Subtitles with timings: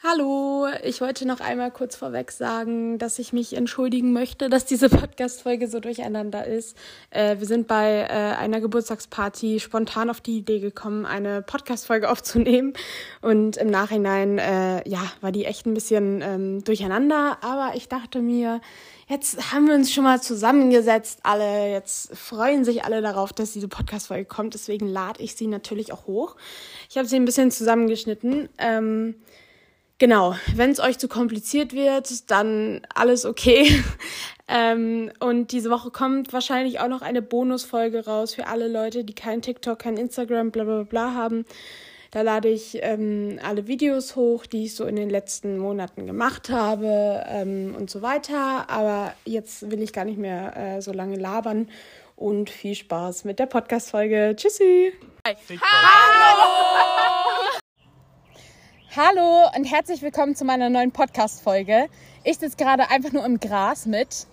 [0.00, 4.88] Hallo, ich wollte noch einmal kurz vorweg sagen, dass ich mich entschuldigen möchte, dass diese
[4.88, 6.76] Podcast-Folge so durcheinander ist.
[7.10, 12.74] Äh, wir sind bei äh, einer Geburtstagsparty spontan auf die Idee gekommen, eine Podcast-Folge aufzunehmen.
[13.22, 17.38] Und im Nachhinein, äh, ja, war die echt ein bisschen ähm, durcheinander.
[17.40, 18.60] Aber ich dachte mir,
[19.08, 21.72] jetzt haben wir uns schon mal zusammengesetzt, alle.
[21.72, 24.54] Jetzt freuen sich alle darauf, dass diese Podcast-Folge kommt.
[24.54, 26.36] Deswegen lade ich sie natürlich auch hoch.
[26.88, 28.48] Ich habe sie ein bisschen zusammengeschnitten.
[28.58, 29.16] Ähm,
[29.98, 33.82] Genau, wenn es euch zu kompliziert wird, dann alles okay.
[34.48, 39.14] ähm, und diese Woche kommt wahrscheinlich auch noch eine Bonusfolge raus für alle Leute, die
[39.14, 41.44] kein TikTok, kein Instagram, bla bla bla haben.
[42.12, 46.48] Da lade ich ähm, alle Videos hoch, die ich so in den letzten Monaten gemacht
[46.48, 48.70] habe ähm, und so weiter.
[48.70, 51.68] Aber jetzt will ich gar nicht mehr äh, so lange labern
[52.16, 54.34] und viel Spaß mit der Podcast-Folge.
[54.36, 54.92] Tschüssi!
[55.26, 55.36] Hi.
[55.60, 57.58] Hallo!
[58.96, 61.88] Hallo und herzlich willkommen zu meiner neuen Podcast-Folge.
[62.24, 64.26] Ich sitze gerade einfach nur im Gras mit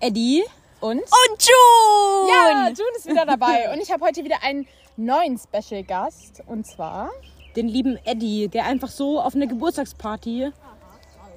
[0.00, 0.42] Eddie
[0.80, 1.00] und.
[1.00, 1.02] Und
[1.38, 2.30] June!
[2.30, 3.70] Ja, June ist wieder dabei.
[3.74, 6.42] Und ich habe heute wieder einen neuen Special-Gast.
[6.46, 7.10] Und zwar.
[7.56, 10.50] Den lieben Eddie, der einfach so auf einer Geburtstagsparty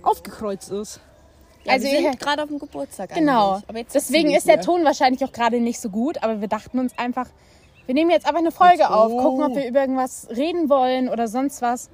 [0.01, 1.01] aufgekreuzt ist.
[1.65, 3.13] Ja, also wir sind gerade auf dem Geburtstag.
[3.13, 3.61] Genau.
[3.93, 7.27] Deswegen ist der Ton wahrscheinlich auch gerade nicht so gut, aber wir dachten uns einfach,
[7.87, 8.83] wir nehmen jetzt einfach eine Folge so.
[8.85, 11.89] auf, gucken, ob wir über irgendwas reden wollen oder sonst was.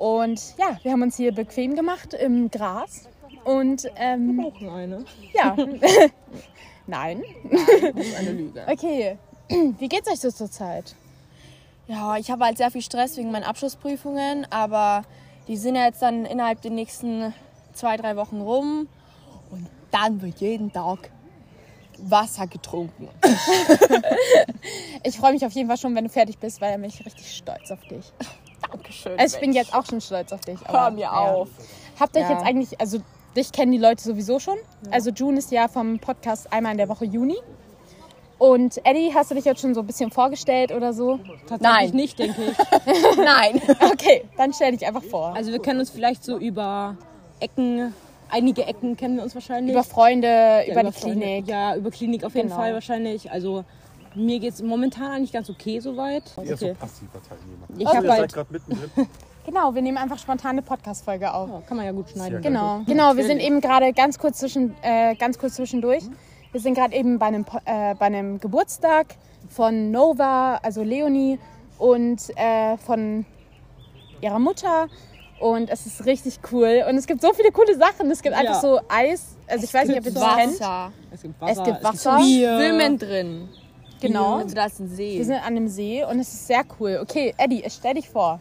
[0.00, 3.06] Und ja, wir haben uns hier bequem gemacht im Gras.
[3.44, 5.04] Und ähm, wir brauchen eine.
[5.34, 5.54] Ja.
[6.86, 7.22] Nein.
[7.22, 7.22] Nein.
[7.94, 8.64] Das ist eine Lüge.
[8.66, 9.18] Okay.
[9.78, 10.94] Wie geht's euch so zur Zeit?
[11.86, 15.02] Ja, ich habe halt sehr viel Stress wegen meinen Abschlussprüfungen, aber
[15.48, 17.34] die sind ja jetzt dann innerhalb der nächsten
[17.74, 18.88] zwei, drei Wochen rum.
[19.50, 21.10] Und dann wird jeden Tag
[21.98, 23.10] Wasser getrunken.
[25.02, 27.04] ich freue mich auf jeden Fall schon, wenn du fertig bist, weil dann bin ich
[27.04, 28.14] richtig stolz auf dich.
[28.68, 29.18] Dankeschön.
[29.18, 30.58] Also ich bin jetzt auch schon stolz auf dich.
[30.64, 31.12] Aber, Hör mir ja.
[31.12, 31.48] auf.
[31.98, 32.30] Habt ihr ja.
[32.30, 32.98] jetzt eigentlich, also
[33.36, 34.56] dich kennen die Leute sowieso schon.
[34.86, 34.92] Ja.
[34.92, 37.36] Also June ist ja vom Podcast einmal in der Woche Juni.
[38.38, 41.20] Und Eddie, hast du dich jetzt schon so ein bisschen vorgestellt oder so?
[41.58, 41.90] Nein.
[41.90, 42.56] nicht, denke ich.
[43.16, 43.60] Nein.
[43.92, 45.34] Okay, dann stell dich einfach vor.
[45.34, 46.96] Also wir kennen uns vielleicht so über
[47.38, 47.92] Ecken,
[48.30, 49.74] einige Ecken kennen wir uns wahrscheinlich.
[49.74, 51.20] Über Freunde, ja, über, über, die Freunde.
[51.20, 51.48] Klinik.
[51.48, 52.60] Ja, über Klinik auf jeden genau.
[52.60, 53.30] Fall wahrscheinlich.
[53.30, 53.64] Also
[54.14, 56.24] mir geht es momentan eigentlich ganz okay soweit.
[56.36, 57.66] Eher so passiver Teilnehmer.
[57.78, 57.96] Ich okay.
[57.96, 59.08] habe halt gerade mittendrin.
[59.46, 61.48] Genau, wir nehmen einfach spontane Podcast-Folge auf.
[61.48, 62.42] Ja, kann man ja gut schneiden.
[62.42, 63.16] Sehr genau, genau.
[63.16, 66.04] Wir sind eben gerade ganz kurz zwischen, äh, ganz kurz zwischendurch.
[66.52, 69.06] Wir sind gerade eben bei einem, äh, bei einem Geburtstag
[69.48, 71.38] von Nova, also Leonie
[71.78, 73.24] und äh, von
[74.20, 74.88] ihrer Mutter.
[75.40, 76.84] Und es ist richtig cool.
[76.88, 78.10] Und es gibt so viele coole Sachen.
[78.10, 78.42] Es gibt ja.
[78.42, 79.36] einfach so Eis.
[79.46, 80.60] Also ich es weiß nicht, ob ihr das kennt.
[81.12, 81.52] Es gibt Wasser.
[81.52, 82.18] Es gibt Wasser.
[82.18, 83.48] Es gibt Schwimmen drin.
[84.00, 84.38] Genau.
[84.38, 85.18] Also da ist ein See.
[85.18, 86.98] Wir sind an einem See und es ist sehr cool.
[87.02, 88.40] Okay, Eddie, stell dich vor.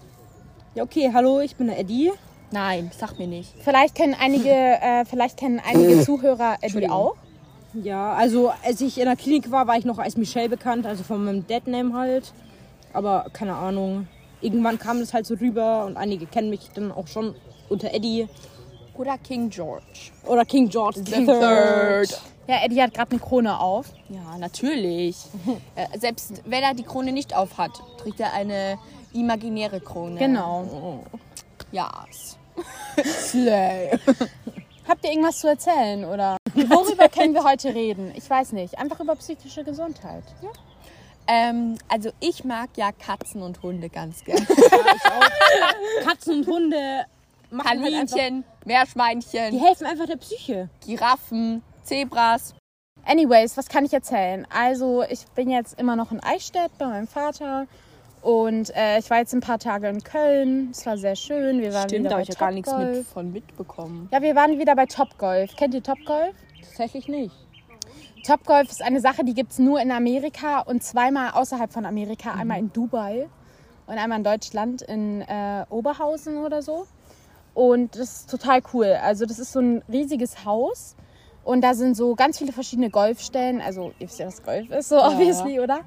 [0.75, 2.11] Ja, okay, hallo, ich bin der Eddie.
[2.51, 3.53] Nein, sag mir nicht.
[3.59, 7.15] Vielleicht kennen einige, äh, vielleicht kennen einige Zuhörer Eddie auch.
[7.73, 11.03] Ja, also als ich in der Klinik war, war ich noch als Michelle bekannt, also
[11.03, 12.33] von meinem Deadname halt.
[12.93, 14.07] Aber keine Ahnung.
[14.41, 17.35] Irgendwann kam das halt so rüber und einige kennen mich dann auch schon
[17.67, 18.27] unter Eddie.
[18.95, 20.11] Oder King George.
[20.25, 22.21] Oder King George the Third.
[22.49, 23.93] Ja, Eddie hat gerade eine Krone auf.
[24.09, 25.17] Ja, natürlich.
[25.75, 28.79] äh, selbst wenn er die Krone nicht auf hat, trägt er eine
[29.13, 30.17] imaginäre Krone.
[30.17, 31.03] Genau.
[31.71, 32.05] Ja.
[33.03, 33.91] Slay.
[34.87, 38.11] Habt ihr irgendwas zu erzählen oder worüber können wir heute reden?
[38.15, 38.79] Ich weiß nicht.
[38.79, 40.23] Einfach über psychische Gesundheit.
[40.41, 40.49] Ja.
[41.27, 44.47] Ähm, also ich mag ja Katzen und Hunde ganz gerne.
[44.49, 46.03] Ja.
[46.03, 47.05] Katzen und Hunde
[47.51, 49.51] halt Kaninchen, Meerschweinchen.
[49.51, 50.69] Die helfen einfach der Psyche.
[50.83, 51.61] Giraffen.
[51.83, 52.53] Zebras.
[53.05, 54.45] Anyways, was kann ich erzählen?
[54.53, 57.67] Also, ich bin jetzt immer noch in Eichstätt bei meinem Vater.
[58.21, 60.69] Und äh, ich war jetzt ein paar Tage in Köln.
[60.71, 61.61] Es war sehr schön.
[61.61, 64.09] Wir waren Stimmt, wieder da bei ich gar nichts mit von mitbekommen.
[64.11, 65.55] Ja, wir waren wieder bei Topgolf.
[65.55, 66.35] Kennt ihr Topgolf?
[66.61, 67.33] Tatsächlich nicht.
[68.25, 72.33] Topgolf ist eine Sache, die gibt es nur in Amerika und zweimal außerhalb von Amerika.
[72.33, 72.41] Mhm.
[72.41, 73.29] Einmal in Dubai
[73.87, 76.85] und einmal in Deutschland, in äh, Oberhausen oder so.
[77.53, 78.97] Und das ist total cool.
[79.01, 80.95] Also das ist so ein riesiges Haus
[81.43, 83.61] und da sind so ganz viele verschiedene Golfstellen.
[83.61, 85.07] Also, ihr wisst ja, was Golf ist, so ja.
[85.07, 85.81] obviously, oder?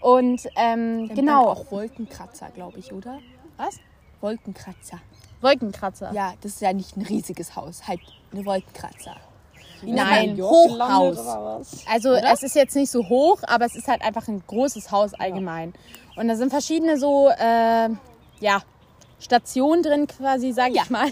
[0.00, 1.48] Und ähm, genau.
[1.48, 3.18] auch Wolkenkratzer, glaube ich, oder?
[3.56, 3.76] Was?
[4.20, 5.00] Wolkenkratzer.
[5.40, 6.12] Wolkenkratzer?
[6.12, 8.00] Ja, das ist ja nicht ein riesiges Haus, halt
[8.32, 9.16] eine Wolkenkratzer.
[9.82, 11.84] Wie Nein, Hochhaus.
[11.90, 12.32] Also oder?
[12.32, 15.74] es ist jetzt nicht so hoch, aber es ist halt einfach ein großes Haus allgemein.
[15.74, 16.22] Ja.
[16.22, 17.88] Und da sind verschiedene so, äh,
[18.40, 18.62] ja,
[19.18, 20.82] Stationen drin quasi, sag ja.
[20.82, 21.10] ich mal.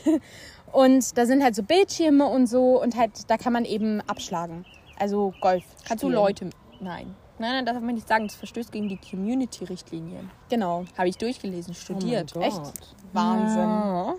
[0.72, 4.64] Und da sind halt so Bildschirme und so und halt, da kann man eben abschlagen.
[4.98, 5.64] Also Golf.
[5.86, 6.50] Kannst du Leute.
[6.80, 7.14] Nein.
[7.38, 8.26] Nein, nein, das darf man nicht sagen.
[8.26, 10.30] Das verstößt gegen die Community-Richtlinien.
[10.48, 10.84] Genau.
[10.96, 12.32] Habe ich durchgelesen, studiert.
[12.36, 12.60] Oh Echt?
[13.12, 13.58] Wahnsinn.
[13.58, 14.14] Ja.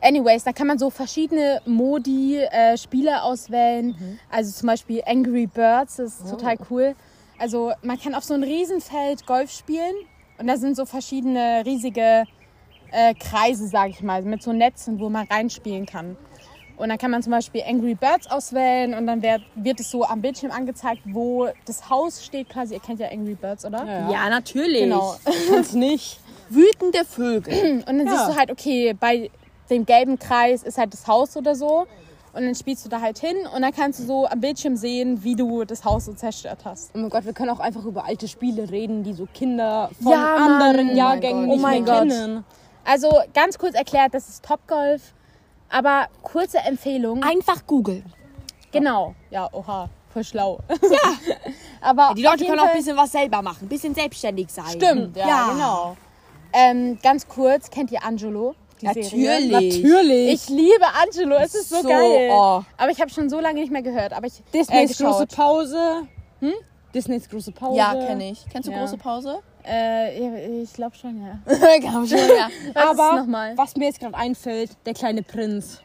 [0.00, 4.18] Anyways, da kann man so verschiedene Modi, äh, Spiele auswählen.
[4.30, 6.96] Also zum Beispiel Angry Birds, das ist total cool.
[7.38, 9.94] Also man kann auf so ein Riesenfeld Golf spielen
[10.38, 12.24] und da sind so verschiedene riesige
[12.92, 16.16] äh, Kreise, sage ich mal, mit so Netzen, wo man reinspielen kann.
[16.76, 20.04] Und dann kann man zum Beispiel Angry Birds auswählen und dann wird, wird es so
[20.04, 22.74] am Bildschirm angezeigt, wo das Haus steht quasi.
[22.74, 24.08] Ihr kennt ja Angry Birds, oder?
[24.10, 24.80] Ja, natürlich.
[24.80, 25.14] Genau.
[25.48, 26.18] Sonst nicht.
[26.48, 27.82] Wütende Vögel.
[27.86, 28.12] Und dann Ja.
[28.16, 29.30] siehst du halt, okay, bei
[29.70, 31.86] dem gelben Kreis ist halt das Haus oder so.
[32.34, 35.22] Und dann spielst du da halt hin und dann kannst du so am Bildschirm sehen,
[35.22, 36.90] wie du das Haus so zerstört hast.
[36.94, 40.12] Oh mein Gott, wir können auch einfach über alte Spiele reden, die so Kinder von
[40.12, 40.52] Ja, Mann.
[40.62, 41.48] anderen Oh mein Jahrgängen Gott.
[41.50, 42.08] nicht Oh mein mehr Gott.
[42.08, 42.44] kennen.
[42.84, 45.14] Also ganz kurz erklärt, das ist Topgolf.
[45.68, 47.22] Aber kurze Empfehlung.
[47.22, 48.04] Einfach googeln.
[48.72, 49.14] Genau.
[49.30, 50.58] Ja, oha, voll schlau.
[50.68, 51.32] Ja.
[51.80, 54.70] Aber Die Leute können auch ein bisschen was selber machen, ein bisschen selbstständig sein.
[54.70, 55.96] Stimmt, ja, genau.
[56.52, 58.54] Ähm, ganz kurz, kennt ihr Angelo?
[58.82, 59.40] Die Serie?
[59.50, 59.82] Natürlich.
[59.82, 60.32] Natürlich.
[60.32, 62.30] Ich liebe Angelo, es ist so, So, geil.
[62.32, 62.62] oh.
[62.76, 64.12] Aber ich habe schon so lange nicht mehr gehört.
[64.12, 65.26] Aber ich Disneys äh, große.
[65.28, 66.02] Pause.
[66.40, 66.52] Hm?
[66.94, 67.78] Disneys große Pause.
[67.78, 68.44] Ja, kenne ich.
[68.50, 68.80] Kennst du Ja.
[68.80, 69.40] große Pause?
[69.64, 71.38] Äh, ich glaube schon, ja.
[71.78, 72.48] Glaub schon, ja.
[72.68, 73.26] Ist Aber
[73.56, 75.80] was mir jetzt gerade einfällt, der kleine Prinz.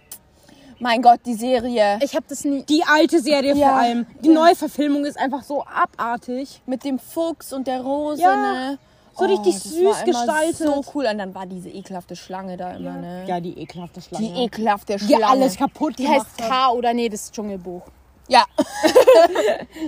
[0.80, 1.98] Mein Gott, die Serie.
[2.04, 2.62] Ich habe das nie.
[2.64, 3.70] Die alte Serie Ja.
[3.70, 4.06] vor allem.
[4.24, 6.62] Die neue Verfilmung ist einfach so abartig.
[6.68, 8.36] Mit dem Fuchs und der Rose, Ja.
[8.36, 8.78] ne?
[9.18, 10.58] So richtig das süß gestaltet.
[10.58, 11.08] So cool.
[11.12, 13.24] Und dann war diese ekelhafte Schlange da immer, ne?
[13.26, 14.28] Ja, die ekelhafte Schlange.
[14.28, 15.26] Die ekelhafte die Schlange.
[15.28, 16.50] alles kaputt Die gemacht heißt hat.
[16.52, 17.82] K oder nee, das Dschungelbuch.
[18.28, 18.46] Ja.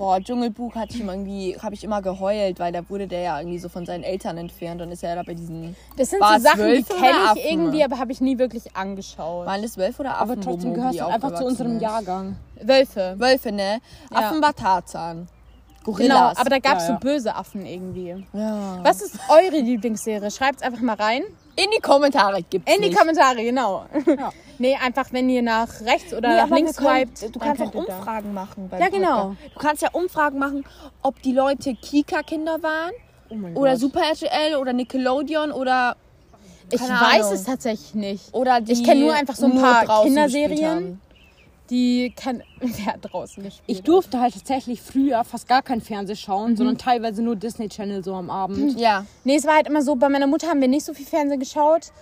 [0.00, 3.38] Boah, Dschungelbuch hatte ich immer irgendwie, habe ich immer geheult, weil da wurde der ja
[3.38, 5.76] irgendwie so von seinen Eltern entfernt und ist ja da bei diesen.
[5.98, 7.42] Das sind War so es Sachen, die Wölfe oder kenne ich Affen?
[7.50, 9.44] irgendwie, aber habe ich nie wirklich angeschaut.
[9.46, 10.30] Waren das Wölfe oder Affen?
[10.30, 11.82] Aber trotzdem Mowgli du einfach zu unserem ist?
[11.82, 12.36] Jahrgang.
[12.62, 13.14] Wölfe.
[13.18, 13.80] Wölfe, ne?
[14.10, 14.16] Ja.
[14.16, 15.28] Affen war Tarzan.
[15.84, 16.38] Genau, Gorillas.
[16.38, 16.98] aber da gab es Ja, ja.
[16.98, 18.24] so böse Affen irgendwie.
[18.32, 18.78] ja.
[18.82, 20.30] Was ist eure Lieblingsserie?
[20.30, 21.24] Schreibt's einfach mal rein.
[21.56, 22.98] In die Kommentare gibt's In die nicht.
[22.98, 23.84] Kommentare, genau.
[24.60, 27.34] Nee, einfach wenn ihr nach rechts oder Nee, nach links swiped.
[27.34, 27.96] Du kannst auch ihr da.
[27.96, 28.70] Umfragen machen.
[28.78, 29.28] Ja, genau.
[29.28, 29.54] Podcast.
[29.54, 30.64] Du kannst ja Umfragen machen,
[31.02, 32.92] ob die Leute Kika-Kinder waren
[33.30, 33.80] Oh oder Gott.
[33.80, 35.96] Super RTL oder Nickelodeon oder
[36.70, 37.32] Ich weiß Ahnung.
[37.32, 38.34] es tatsächlich nicht.
[38.34, 41.00] oder die Ich kenn nur einfach so ein paar Kinderserien.
[41.70, 42.42] Die kann.
[42.60, 43.64] Wer draußen gespielt?
[43.66, 48.04] Ich durfte halt tatsächlich früher fast gar kein Fernsehen schauen, sondern teilweise nur Disney Channel
[48.04, 48.78] so am Abend.
[48.78, 49.06] Ja.
[49.24, 51.40] Nee, es war halt immer so, bei meiner Mutter haben wir nicht so viel Fernsehen
[51.40, 51.92] geschaut.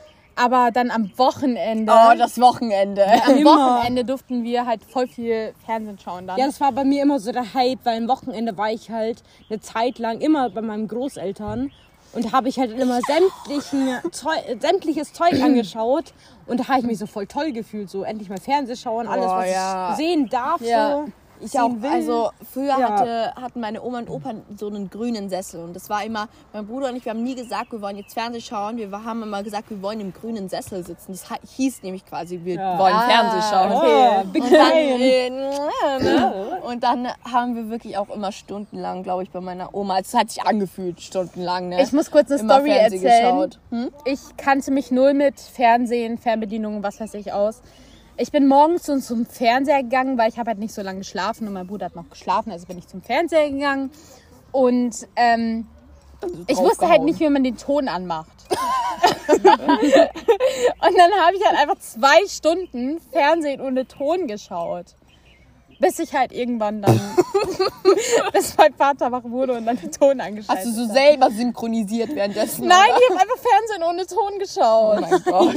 [0.40, 1.92] Aber dann am Wochenende.
[1.92, 3.04] Oh, das Wochenende.
[3.26, 3.50] am immer.
[3.76, 6.38] Wochenende durften wir halt voll viel Fernsehen schauen dann.
[6.38, 9.22] Ja, das war bei mir immer so der Hype, weil am Wochenende war ich halt
[9.50, 11.72] eine Zeit lang immer bei meinen Großeltern
[12.14, 16.14] und da habe ich halt immer sämtlichen Zeug, sämtliches Zeug angeschaut
[16.46, 19.26] und da habe ich mich so voll toll gefühlt, so endlich mal Fernsehen schauen, alles
[19.26, 19.90] Oh, was ja.
[19.90, 20.92] ich sehen darf, Ja.
[21.04, 21.12] so.
[21.40, 21.82] Ich sehen auch.
[21.82, 21.90] will.
[21.90, 22.90] Also früher Ja.
[22.90, 26.66] hatte, hatten meine Oma und Opa so einen grünen Sessel und das war immer, mein
[26.66, 28.76] Bruder und ich, wir haben nie gesagt, wir wollen jetzt Fernsehen schauen.
[28.76, 31.12] Wir haben immer gesagt, wir wollen im grünen Sessel sitzen.
[31.12, 31.24] Das
[31.56, 32.78] hieß nämlich quasi, wir Ja.
[32.78, 33.72] wollen Ah, Fernsehen schauen.
[33.74, 36.58] Oh, big Und dann, ne?
[36.66, 39.98] und dann haben wir wirklich auch immer stundenlang, glaube ich, bei meiner Oma.
[39.98, 41.68] Es hat sich angefühlt, stundenlang.
[41.68, 41.82] Ne?
[41.82, 43.50] Ich muss kurz eine Immer Story Fernsehen erzählen.
[43.70, 43.90] Hm?
[44.04, 47.62] Ich kannte mich null mit Fernsehen, Fernbedienungen, was weiß ich aus.
[48.20, 51.46] Ich bin morgens so zum Fernseher gegangen, weil ich habe halt nicht so lange geschlafen
[51.46, 53.92] und mein Bruder hat noch geschlafen, also bin ich zum Fernseher gegangen.
[54.50, 55.68] Und ähm,
[56.48, 58.32] ich wusste halt nicht, wie man den Ton anmacht.
[59.28, 64.86] und dann habe ich halt einfach zwei Stunden Fernsehen ohne Ton geschaut.
[65.80, 66.98] Bis ich halt irgendwann dann,
[68.32, 70.96] bis mein Vater wach wurde und dann den Ton angeschaltet Hast du so hat.
[70.96, 72.66] selber synchronisiert währenddessen?
[72.66, 72.98] Nein, oder?
[72.98, 74.98] ich habe einfach Fernsehen ohne Ton geschaut.
[74.98, 75.54] Oh mein Gott.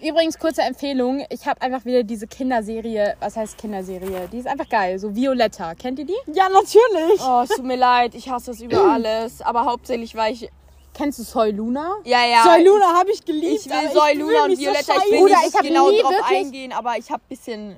[0.02, 1.24] Übrigens, kurze Empfehlung.
[1.30, 3.16] Ich habe einfach wieder diese Kinderserie.
[3.20, 4.28] Was heißt Kinderserie?
[4.32, 4.98] Die ist einfach geil.
[4.98, 5.74] So Violetta.
[5.74, 6.16] Kennt ihr die?
[6.32, 7.20] Ja, natürlich.
[7.20, 9.42] Oh, es tut mir leid, ich hasse es über alles.
[9.42, 10.48] Aber hauptsächlich, weil ich.
[10.92, 11.96] Kennst du Soy Luna?
[12.04, 12.42] Ja, ja.
[12.44, 13.64] Soy Luna habe ich geliebt.
[13.64, 14.92] Ich will Soy Luna und mich so Violetta.
[15.06, 17.76] ich will nicht ich genau drauf wirklich- eingehen, aber ich habe bisschen,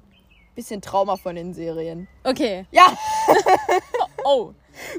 [0.54, 2.08] bisschen Trauma von den Serien.
[2.24, 2.66] Okay.
[2.70, 2.86] Ja,
[4.24, 4.52] Oh.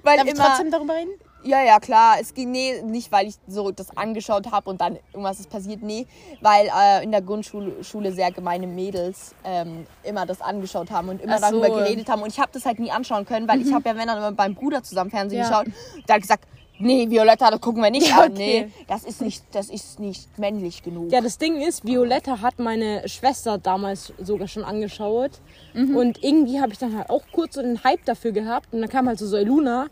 [0.04, 0.46] weil Darf ich immer.
[0.46, 1.12] trotzdem darüber reden?
[1.46, 2.18] Ja, ja, klar.
[2.22, 5.82] Es ging nee, nicht, weil ich so das angeschaut habe und dann irgendwas ist passiert.
[5.82, 6.08] Nee,
[6.40, 11.22] weil äh, in der Grundschule Schule sehr gemeine Mädels ähm, immer das angeschaut haben und
[11.22, 11.58] immer Ach so.
[11.58, 11.62] Mhm.
[11.64, 12.22] darüber geredet haben.
[12.22, 14.30] Und ich habe das halt nie anschauen können, weil ich habe ja, wenn dann immer
[14.30, 15.50] mit meinem Bruder zusammen Fernsehen Ja.
[15.50, 15.68] geschaut,
[16.10, 16.46] hat gesagt,
[16.80, 18.32] nee, Violetta, das gucken wir nicht Ja, an.
[18.34, 18.66] okay.
[18.68, 21.12] Nee, das ist nicht, das ist nicht männlich genug.
[21.12, 25.32] Ja, das Ding ist, Violetta hat meine Schwester damals sogar schon angeschaut.
[25.74, 25.96] Mhm.
[25.96, 28.74] Und irgendwie habe ich dann halt auch kurz so den Hype dafür gehabt.
[28.74, 29.88] Und dann kam halt so Soy Luna.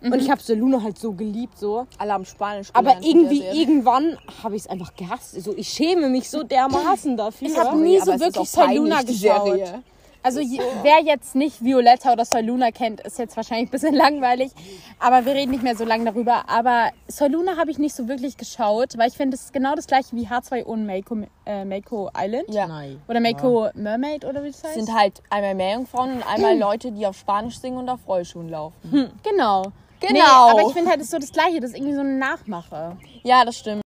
[0.00, 0.12] Mhm.
[0.12, 1.86] Und ich habe Soy Luna halt so geliebt, so.
[1.98, 5.40] Alle haben Spanisch Aber gelernt irgendwie, irgendwann habe ich es einfach gehasst.
[5.42, 7.48] So, ich schäme mich so dermaßen dafür.
[7.50, 9.46] Ich hab nie so wirklich auch Soy Luna peinlich, die geschaut.
[9.46, 9.82] Serie.
[10.24, 14.52] Also je, wer jetzt nicht Violetta oder Soluna kennt, ist jetzt wahrscheinlich ein bisschen langweilig.
[14.98, 16.48] Aber wir reden nicht mehr so lange darüber.
[16.48, 19.86] Aber Soluna habe ich nicht so wirklich geschaut, weil ich finde, es ist genau das
[19.86, 22.44] gleiche wie H2O und Mako, äh, Mako Island.
[22.48, 22.66] Ja.
[22.66, 23.02] Nein.
[23.06, 24.74] Oder Mako Mermaid oder wie das heißt.
[24.74, 29.10] sind halt einmal Meerjungfrauen und einmal Leute, die auf Spanisch singen und auf Rollschuhen laufen.
[29.22, 29.64] genau.
[30.00, 30.12] Genau.
[30.12, 31.60] Nee, aber ich finde halt, es ist so das gleiche.
[31.60, 32.96] Das ist irgendwie so eine Nachmache.
[33.22, 33.82] Ja, das stimmt.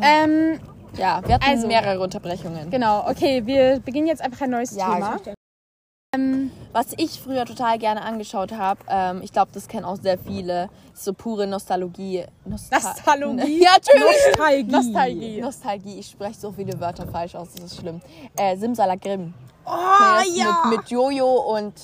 [0.00, 0.60] Ähm,
[0.96, 2.70] Ja, wir hatten Also- mehrere Unterbrechungen.
[2.70, 5.16] genau, okay, wir beginnen jetzt einfach ein neues Ja, Thema.
[6.14, 10.18] Ähm, Was ich früher total gerne angeschaut habe, ähm, ich glaube, das kennen auch sehr
[10.18, 12.24] viele, ist so pure Nostalgie.
[12.44, 12.80] Nostal
[13.18, 13.58] Nostalgie?
[13.62, 14.16] Ja, natürlich.
[14.28, 14.62] Nostalgie.
[14.72, 15.40] Nostalgie.
[15.40, 15.98] Nostalgie.
[15.98, 18.00] Ich spreche so viele Wörter falsch aus, das ist schlimm.
[18.36, 19.34] Äh, Simsalagrim.
[19.66, 19.70] Oh,
[20.34, 20.62] ja.
[20.70, 21.26] Mit, mit Jojo
[21.56, 21.74] und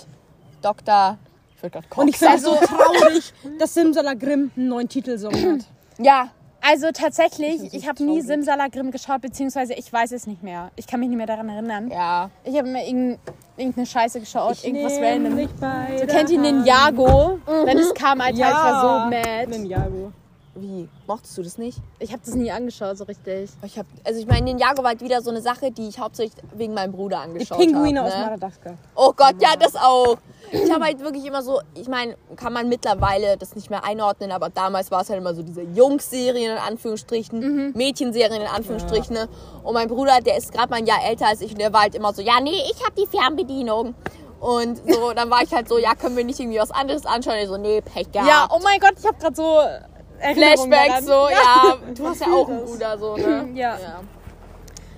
[0.62, 1.18] Dr.
[1.56, 5.64] Ich würde gerade Und ich finde es so traurig, dass Simsalagrim einen neuen Titelsong hat.
[5.98, 6.28] Ja,
[6.62, 8.20] also tatsächlich, ich habe nie.
[8.22, 10.70] Simsalagrim geschaut, beziehungsweise ich weiß es nicht mehr.
[10.76, 11.90] Ich kann mich nicht mehr daran erinnern.
[11.90, 12.30] ja.
[12.44, 13.18] Ich habe mir irgend,
[13.56, 15.48] irgendeine Scheiße geschaut, irgendwas Nehm random.
[15.58, 16.40] der kennt Hand.
[16.40, 17.38] Ninjago?
[17.46, 19.46] Wenn es kam, Alter, ich war so mad.
[19.48, 20.12] Ninjago.
[20.54, 20.86] Wie?
[21.06, 21.78] Mochtest du das nicht?
[21.98, 23.48] Ich habe das nie angeschaut, so richtig.
[23.62, 26.42] Ich hab, also ich meine, Ninjago war halt wieder so eine Sache, die ich hauptsächlich
[26.54, 28.08] wegen meinem Bruder Die angeschaut Pinguine habe.
[28.10, 28.24] aus ne?
[28.24, 28.74] Madagaskar.
[28.94, 30.18] Oh Gott, ja, das auch.
[30.50, 34.30] Ich habe halt wirklich immer so, ich meine, kann man mittlerweile das nicht mehr einordnen,
[34.30, 39.14] aber damals war es halt immer so diese Jungs-Serien in Anführungsstrichen, Mädchenserien in Anführungsstrichen.
[39.14, 39.28] ne?
[39.62, 41.82] Und mein Bruder, der ist gerade mal ein Jahr älter als ich und der war
[41.82, 43.94] halt immer so, ja, nee, ich habe die Fernbedienung.
[44.38, 47.36] Und so, dann war ich halt so, ja, können wir nicht irgendwie was anderes anschauen?
[47.36, 48.28] Er so, nee, Pech gehabt.
[48.28, 49.60] Ja, oh mein Gott, ich habe gerade so
[50.22, 53.48] Erinnerungen Flashbacks so, ja, du hast ja auch einen Bruder so, ne?
[53.54, 53.78] Ja.
[53.78, 54.00] Ja.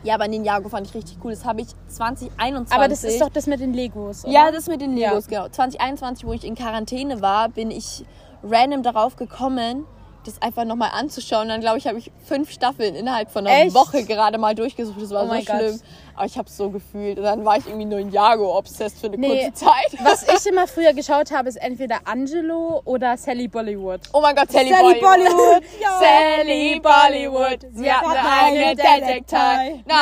[0.05, 1.31] Ja, aber Ninjago fand ich richtig cool.
[1.31, 2.77] Das habe ich 2021.
[2.77, 4.33] Aber das ist doch das mit den Legos, oder?
[4.35, 5.09] Ja, das mit den Ja.
[5.09, 5.49] Legos, genau.
[5.49, 8.05] 2021, wo ich in Quarantäne war, bin ich
[8.43, 9.87] random darauf gekommen,
[10.27, 11.49] das einfach nochmal anzuschauen.
[11.49, 13.75] Dann glaube ich, habe ich fünf Staffeln innerhalb von einer Echt?
[13.75, 15.01] Woche gerade mal durchgesucht.
[15.01, 15.57] Das war Oh so mein Gott.
[15.57, 15.81] schlimm.
[16.17, 17.19] Aber ich habe es so gefühlt.
[17.19, 19.29] Und dann war ich irgendwie nur Ninjago obsessed für eine Nee.
[19.51, 19.93] kurze Zeit.
[20.05, 24.01] Was ich immer früher geschaut habe, ist entweder Angelo oder Sally Bollywood.
[24.13, 25.03] Oh mein Gott, Sally, Sally Bollywood.
[25.03, 25.63] Bollywood.
[25.81, 26.01] Ja.
[26.01, 27.59] Sally Bollywood.
[27.73, 29.83] Sie hat eine eigene Detektei.
[29.87, 29.95] Na,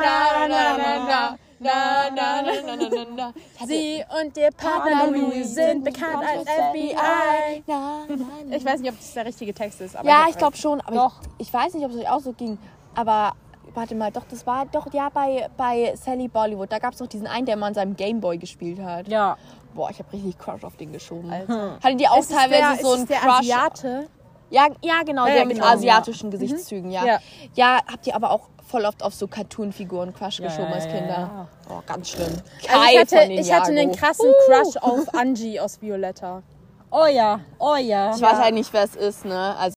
[0.00, 1.38] na, na, na, na, na.
[1.60, 3.32] Na, na, na, na, na, na, na.
[3.66, 6.94] Sie und ihr Partner Louis sind bekannt als FBI.
[7.66, 8.56] Na, na, na.
[8.56, 10.94] Ich weiß nicht, ob das der richtige Text ist, aber Ja, ich glaube schon, aber
[10.94, 11.20] Doch.
[11.38, 12.58] Ich, ich weiß nicht, ob es euch auch so ging.
[12.94, 13.32] Aber
[13.74, 16.70] warte mal, doch, das war doch ja bei, bei Sally Bollywood.
[16.70, 19.08] Da gab es doch diesen einen, der mal an seinem Gameboy gespielt hat.
[19.08, 19.36] Ja.
[19.74, 21.30] Boah, ich habe richtig Crush auf den geschoben.
[21.30, 21.78] Alter.
[21.82, 23.38] Hattet ihr auch Ist teilweise der, so ist einen es der Crush?
[23.38, 24.06] Asiate?
[24.50, 27.04] Ja, ja, genau, Ja, der ja, mit genau, asiatischen Gesichtszügen, ja.
[27.04, 27.18] Ja.
[27.54, 27.80] ja.
[27.90, 31.48] habt ihr aber auch voll oft auf so Cartoon-Figuren Crush Ja, geschoben als Kinder.
[31.68, 32.26] Oh, ganz schlimm.
[32.28, 36.42] Also Kai ich, hatte, von ich hatte einen krassen Crush auf Angie aus Violetta.
[36.90, 37.40] Oh ja.
[37.58, 38.14] Oh ja.
[38.14, 39.56] Ich weiß halt nicht, wer es ist, ne?
[39.56, 39.74] Also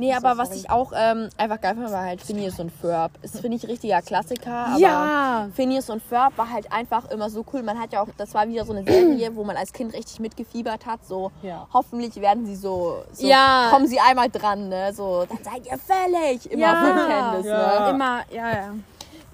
[0.00, 3.12] Nee, aber was ich auch ähm, einfach geil fand, war halt Phineas und Ferb.
[3.22, 4.50] Ist, finde ich, richtiger Klassiker.
[4.68, 5.48] Aber Ja.
[5.54, 7.62] Phineas und Ferb war halt einfach immer so cool.
[7.62, 10.18] Man hat ja auch, das war wieder so eine Serie, wo man als Kind richtig
[10.18, 11.04] mitgefiebert hat.
[11.06, 11.68] So, Ja.
[11.72, 13.68] hoffentlich werden sie so, so Ja.
[13.70, 14.92] kommen sie einmal dran, ne?
[14.94, 16.50] So, dann seid ihr fällig.
[16.50, 17.06] Immer Ja.
[17.06, 17.80] Candice, Ja.
[17.80, 17.90] ne?
[17.90, 18.74] Immer, ja, ja.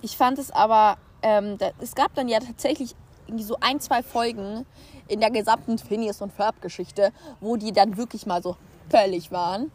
[0.03, 2.97] Ich fand es aber, ähm, da, es gab dann ja tatsächlich
[3.29, 4.67] irgendwie so ein, zwei Folgen
[5.07, 8.57] in der gesamten Phineas und Ferb-Geschichte, wo die dann wirklich mal so
[8.89, 9.71] völlig waren.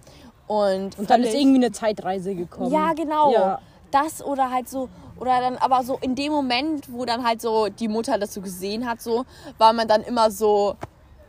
[0.51, 2.73] Und, Und dann ist irgendwie eine Zeitreise gekommen.
[2.73, 3.31] Ja, genau.
[3.31, 3.59] Ja.
[3.89, 7.69] Das oder halt so, oder dann aber so in dem Moment, wo dann halt so
[7.69, 9.23] die Mutter das so gesehen hat, so,
[9.57, 10.75] war man dann immer so,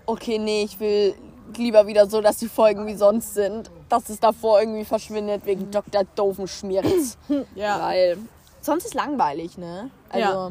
[0.06, 1.14] okay, nee, ich will
[1.56, 3.70] lieber wieder so, dass die Folgen wie sonst sind.
[3.88, 6.02] Dass es davor irgendwie verschwindet wegen Dr.
[6.16, 7.16] Doofenschmirz.
[7.54, 7.80] Ja.
[7.80, 8.18] Weil
[8.60, 9.88] sonst ist langweilig, ne?
[10.08, 10.50] Also, Ja.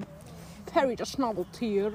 [0.74, 1.92] Perry, das Schnabeltier.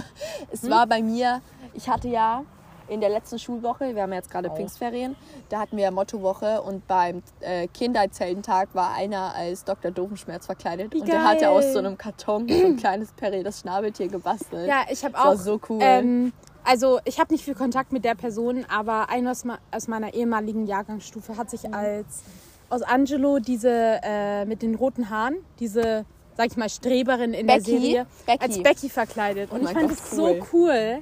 [0.50, 1.40] es war bei mir,
[1.72, 2.44] ich hatte ja
[2.88, 5.16] in der letzten Schulwoche, wir haben jetzt gerade Pfingstferien,
[5.48, 9.90] da hatten wir Mottowoche und beim äh, Kindheitsheldentag war einer als Dr.
[9.90, 11.48] Doofenschmerz verkleidet und der hatte geil.
[11.50, 14.68] aus so einem Karton so ein kleines Perry das Schnabeltier gebastelt.
[14.68, 15.36] Ja, ich habe Das war auch.
[15.36, 15.78] so cool.
[15.82, 16.32] Ähm,
[16.64, 20.12] also ich habe nicht viel Kontakt mit der Person, aber einer aus, ma- aus meiner
[20.14, 21.56] ehemaligen Jahrgangsstufe hat Mhm.
[21.56, 22.22] sich als
[22.70, 26.04] aus Angelo diese äh, mit den roten Haaren, diese
[26.36, 27.64] sag ich mal Streberin in Becky?
[27.64, 28.38] der Serie Becky.
[28.44, 29.50] als Becky verkleidet.
[29.50, 30.98] Und Oh ich fand Gott, es so cool.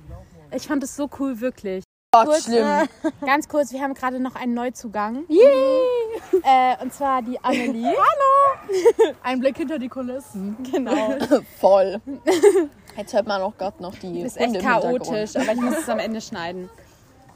[0.52, 1.84] Ich fand es so cool wirklich.
[2.12, 2.88] Gott, kurz, schlimm.
[3.24, 5.24] Ganz kurz, wir haben gerade noch einen Neuzugang.
[5.28, 7.94] Äh, und zwar die Amelie.
[9.22, 10.56] Ein Blick hinter die Kulissen.
[10.72, 11.16] Genau.
[11.60, 12.00] Voll.
[12.96, 15.88] Jetzt hört man auch gerade noch die ist Hunde echt chaotisch, aber ich muss es
[15.88, 16.70] am Ende schneiden.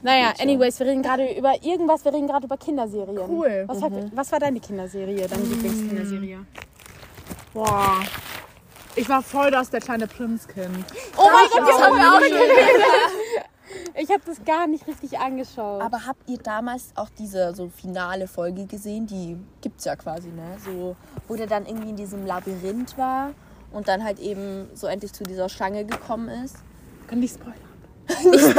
[0.01, 3.29] Naja, anyways, wir reden gerade über irgendwas, wir reden gerade über Kinderserien.
[3.29, 3.65] Cool.
[3.67, 6.39] Was, hat, was war deine Kinderserie, deine Lieblingskinderserie?
[7.53, 7.99] Boah.
[8.95, 10.85] Ich war voll das der kleine Prinzkind.
[11.17, 15.81] Oh mein Gott, das haben wir auch schon Ich habe das gar nicht richtig angeschaut.
[15.81, 19.07] Aber habt ihr damals auch diese so finale Folge gesehen?
[19.07, 20.57] Die gibt's ja quasi, ne?
[20.63, 20.95] So,
[21.27, 23.31] wo der dann irgendwie in diesem Labyrinth war
[23.71, 26.57] und dann halt eben so endlich zu dieser Schlange gekommen ist.
[27.07, 27.57] Kann nicht spoilern.
[28.33, 28.55] ich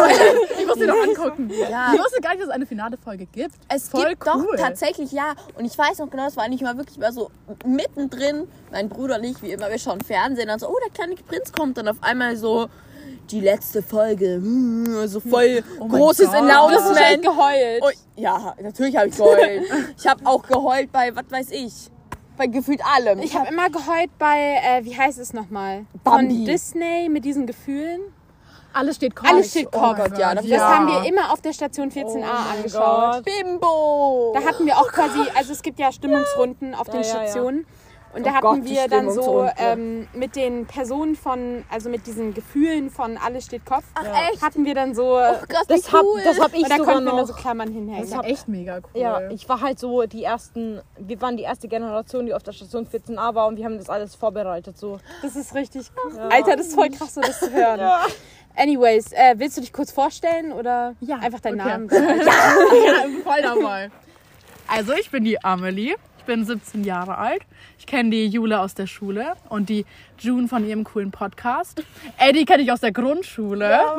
[0.67, 1.51] muss sie noch angucken.
[1.71, 1.93] Ja.
[1.95, 3.55] Ich wusste gar nicht, dass es eine finale Folge gibt.
[3.69, 4.47] Es Voll gibt cool.
[4.47, 5.35] doch tatsächlich, ja.
[5.59, 7.31] Und ich weiß noch genau, das war nicht mal wirklich mal so
[7.67, 8.49] mittendrin.
[8.71, 10.49] Mein Bruder und ich, wie immer, wir schauen Fernsehen.
[10.49, 11.79] Dann so, oh, der kleine Prinz kommt.
[11.79, 12.69] Und auf einmal so,
[13.31, 14.35] die letzte Folge.
[14.37, 16.29] hm, So voll mein großes.
[16.29, 17.23] Announcement.
[17.23, 17.83] geheult.
[17.83, 19.63] Oh, ja, natürlich habe ich geheult.
[19.99, 21.73] ich habe auch geheult bei, was weiß ich,
[22.37, 23.21] bei gefühlt allem.
[23.21, 25.85] Ich habe immer geheult bei, äh, wie heißt es nochmal?
[26.05, 26.35] Bambi.
[26.37, 28.01] Von Disney mit diesen Gefühlen.
[28.75, 29.29] Alles steht Kopf.
[29.29, 29.83] Alles steht Kopf.
[29.83, 33.25] Oh Gott, ja, das- Das haben wir immer auf der Station 14a angeschaut.
[33.25, 34.33] Bimbo!
[34.35, 37.27] Da hatten wir auch quasi, also es gibt ja Stimmungsrunden auf den Ja, ja, ja.
[37.27, 37.67] Stationen.
[38.15, 42.07] Und da Oh hatten Gott, wir dann so ähm, mit den Personen von, also mit
[42.07, 44.43] diesen Gefühlen von Alles steht Kopf, Ach, echt?
[44.43, 46.21] hatten wir dann so, Oh, krass, wie Das hab, cool.
[46.23, 47.27] das hab ich und da sogar konnten wir dann noch.
[47.27, 48.11] so Klammern hinhängen.
[48.11, 49.01] Das ist echt mega cool.
[49.01, 52.53] Ja, ich war halt so die ersten, wir waren die erste Generation, die auf der
[52.53, 54.77] Station 14a war und wir haben das alles vorbereitet.
[54.77, 54.99] So.
[55.23, 56.19] Das ist richtig cool.
[56.19, 57.81] Alter, das ist voll krass, so das zu hören.
[58.57, 61.71] Anyways, äh, willst du dich kurz vorstellen oder Ja, einfach deinen okay.
[61.71, 63.91] Namen ja, voll dabei.
[64.69, 65.95] Also, ich bin die Amelie.
[66.19, 67.43] Ich bin 17 Jahre alt.
[67.81, 69.85] Ich kenne die Jule aus der Schule und die
[70.21, 71.83] June von ihrem coolen Podcast.
[72.17, 73.69] Eddie kenne ich aus der Grundschule.
[73.69, 73.97] Ja.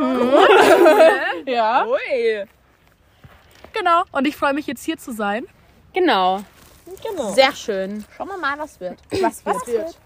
[1.46, 1.86] ja.
[1.86, 2.46] Ui.
[3.74, 4.04] Genau.
[4.14, 5.46] Und ich freue mich jetzt hier zu sein.
[5.94, 6.40] Genau.
[7.06, 7.34] Genau.
[7.34, 8.06] Sehr schön.
[8.16, 9.00] Schauen wir mal, was wird.
[9.22, 10.00] Was wird?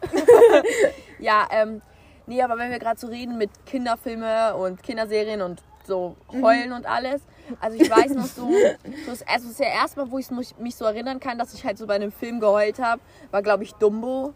[1.19, 1.83] ja, ähm,
[2.27, 6.85] nee, aber wenn wir gerade so reden mit Kinderfilme und Kinderserien und so heulen und
[6.85, 7.21] alles.
[7.61, 10.85] Also ich weiß noch so, so das, also das erste Mal, wo ich mich, so
[10.85, 14.33] erinnern kann, dass ich halt so bei einem Film geheult habe, war glaube ich Dumbo.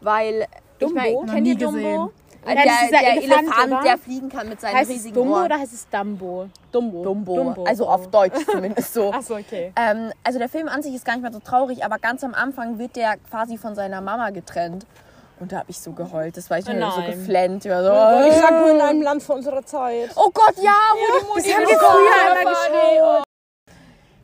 [0.00, 0.46] Weil,
[0.78, 0.98] Dumbo?
[0.98, 1.76] ich meine, kennt ihr Dumbo?
[1.76, 2.10] gesehen.
[2.46, 4.90] Äh, Ja, das der ist dieser der Elefant, Elefant, der fliegen kann mit seinen Heißt
[4.90, 5.44] es riesigen Dumbo Ohren.
[5.44, 6.48] oder heißt es Dumbo?
[6.72, 7.02] Dumbo.
[7.04, 7.36] Dumbo.
[7.36, 9.12] Dumbo, Also auf Deutsch zumindest so.
[9.12, 9.72] Achso, okay.
[9.76, 12.34] Ähm, also der Film an sich ist gar nicht mehr so traurig, aber ganz am
[12.34, 14.86] Anfang wird der quasi von seiner Mama getrennt.
[15.40, 16.36] Und da habe ich so geheult.
[16.36, 17.64] Das war ich Oh mir so geflennt.
[17.64, 20.10] Ich war so, Ich sag nur in einem Land vor unserer Zeit.
[20.16, 23.24] oh Gott, ja, wo die Mutti Das haben wir früher immer geschaut.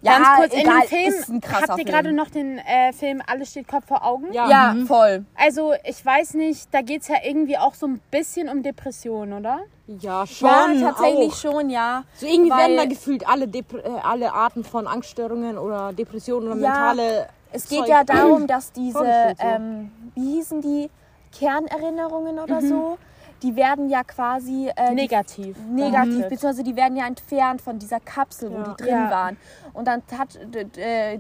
[0.03, 2.59] Ja, Ganz kurz, in egal, dem Film, ist ein krasser habt ihr gerade noch den
[2.59, 4.31] äh, Film Alles steht Kopf vor Augen?
[4.33, 4.49] Ja.
[4.49, 5.25] Ja, voll.
[5.35, 9.33] Also, ich weiß nicht, da geht es ja irgendwie auch so ein bisschen um Depressionen,
[9.41, 9.61] oder?
[9.87, 10.49] Ja, schon.
[10.49, 11.37] Ja, tatsächlich auch.
[11.37, 12.05] schon, ja.
[12.15, 16.53] So irgendwie Weil- werden da gefühlt alle, Dep äh, alle Arten von Angststörungen oder Depressionen
[16.53, 17.29] oder Ja, mentale.
[17.51, 20.91] Es geht Zeug- ja darum, dass diese, ähm, wie hießen die,
[21.39, 22.99] Kernerinnerungen oder so,
[23.43, 25.57] die werden ja quasi äh, Negativ.
[25.69, 26.29] negativ, behandelt.
[26.31, 28.63] beziehungsweise die werden ja entfernt von dieser Kapsel, wo Ja.
[28.79, 29.11] die drin Ja.
[29.11, 29.37] waren.
[29.75, 30.37] Und dann hat,
[30.79, 31.19] äh,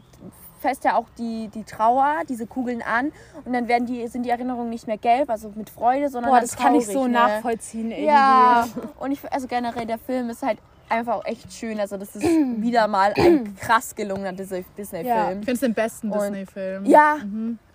[0.60, 3.12] fässt ja auch die, die Trauer, diese Kugeln an
[3.44, 6.40] und dann werden die, sind die Erinnerungen nicht mehr gelb, also mit Freude, sondern Boah,
[6.40, 7.12] das kann ich traurig, so ne?
[7.12, 8.06] nachvollziehen irgendwie.
[8.06, 8.66] Ja,
[8.98, 11.78] und ich, also generell der Film ist halt einfach auch echt schön.
[11.78, 12.22] Also das ist
[12.56, 15.28] wieder mal ein krass gelungener Disney- Ich Disney-Film.
[15.40, 16.86] finde es den besten Disney-Film.
[16.86, 17.18] Ja,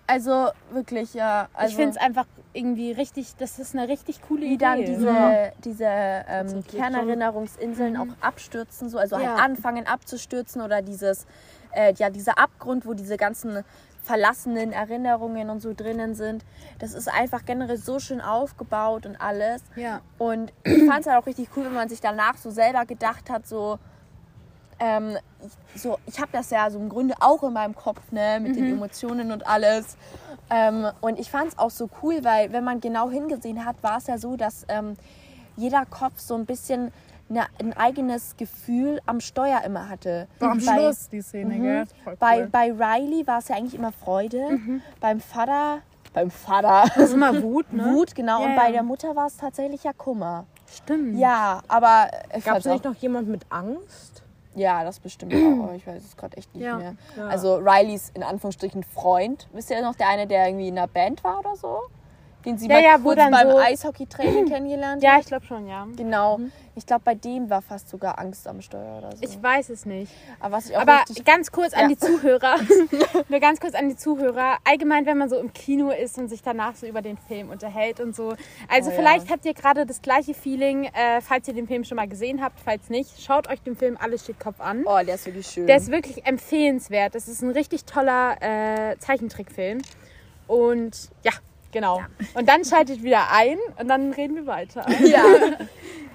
[0.06, 1.48] also wirklich, ja.
[1.54, 4.56] Also, ich finde es einfach irgendwie richtig, das ist eine richtig coole wie Idee.
[4.64, 9.34] dann diese, diese ähm, Kernerinnerungsinseln auch abstürzen, so also Ja.
[9.34, 11.26] halt anfangen abzustürzen oder dieses,
[11.72, 13.64] äh, ja, dieser Abgrund, wo diese ganzen
[14.02, 16.44] verlassenen Erinnerungen und so drinnen sind.
[16.80, 19.62] Das ist einfach generell so schön aufgebaut und alles.
[19.76, 20.00] Ja.
[20.18, 23.30] Und ich fand es halt auch richtig cool, wenn man sich danach so selber gedacht
[23.30, 23.78] hat, so,
[24.82, 25.16] ähm,
[25.74, 28.56] ich, so, ich habe das ja so im Grunde auch in meinem Kopf, ne, mit
[28.56, 29.96] den Emotionen und alles.
[30.50, 33.98] Ähm, und ich fand es auch so cool, weil wenn man genau hingesehen hat, war
[33.98, 34.96] es ja so, dass ähm,
[35.56, 36.92] jeder Kopf so ein bisschen
[37.28, 40.26] ne, ein eigenes Gefühl am Steuer immer hatte.
[40.40, 41.84] War am Bei- Schluss die Szene, gell?
[42.02, 42.48] Voll Bei, cool.
[42.50, 44.58] bei Riley war es ja eigentlich immer Freude.
[45.00, 45.78] Beim Vater.
[46.12, 46.84] Beim Vater.
[46.94, 47.84] Das ist immer Wut, ne?
[47.84, 48.42] Wut, genau.
[48.42, 50.44] Ja, und bei der Mutter war es tatsächlich ja Kummer.
[50.70, 51.18] Stimmt.
[51.18, 54.21] Ja, aber ich Gab es fand's nicht noch jemand mit Angst?
[54.54, 55.64] Ja, das bestimmt auch.
[55.64, 56.76] aber Ich weiß es gerade echt nicht Ja.
[56.76, 56.94] mehr.
[57.16, 57.26] Ja.
[57.28, 59.48] Also Rileys in Anführungsstrichen Freund.
[59.52, 61.78] Wisst ihr noch der eine, der irgendwie in einer Band war oder so?
[62.44, 65.20] Den sie Ja, mal ja, kurz beim so- Eishockeytraining kennengelernt Ja, hat?
[65.20, 65.86] ich glaube schon, ja.
[65.96, 66.40] Genau.
[66.74, 69.22] Ich glaube, bei dem war fast sogar Angst am Steuer oder so.
[69.22, 70.10] Ich weiß es nicht.
[70.40, 71.88] aber was ich auch Aber ganz kurz an Ja.
[71.88, 72.56] die Zuhörer.
[73.28, 74.56] Nur ganz kurz an die Zuhörer.
[74.64, 78.00] Allgemein, wenn man so im Kino ist und sich danach so über den Film unterhält
[78.00, 78.34] und so.
[78.68, 78.98] Also Oh ja.
[78.98, 82.42] vielleicht habt ihr gerade das gleiche Feeling, äh, falls ihr den Film schon mal gesehen
[82.42, 82.58] habt.
[82.58, 84.82] Falls nicht, schaut euch den Film Alles steht Kopf an.
[84.86, 85.66] Oh, der ist wirklich schön.
[85.66, 87.14] Der ist wirklich empfehlenswert.
[87.14, 89.82] Das ist ein richtig toller äh, Zeichentrickfilm.
[90.46, 91.32] Und ja,
[91.72, 92.00] genau.
[92.34, 94.86] Und dann schaltet wieder ein und dann reden wir weiter.
[95.02, 95.24] Ja.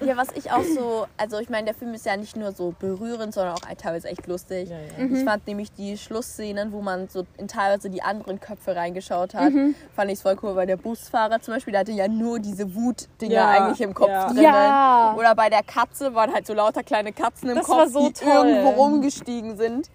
[0.00, 2.72] ja, was ich auch so, also ich meine, der Film ist ja nicht nur so
[2.78, 4.70] berührend, sondern auch teilweise echt lustig.
[4.96, 9.52] Ich fand nämlich die Schlussszenen, wo man so in teilweise die anderen Köpfe reingeschaut hat,
[9.96, 13.34] fand ich voll cool, weil der Busfahrer zum Beispiel, der hatte ja nur diese Wutdinger
[13.34, 14.26] Ja, eigentlich im Kopf ja.
[14.28, 14.42] drinnen.
[14.44, 15.14] Ja.
[15.18, 18.06] Oder bei der Katze waren halt so lauter kleine Katzen im Das Kopf, war so
[18.08, 18.46] die toll.
[18.48, 19.90] irgendwo rumgestiegen sind.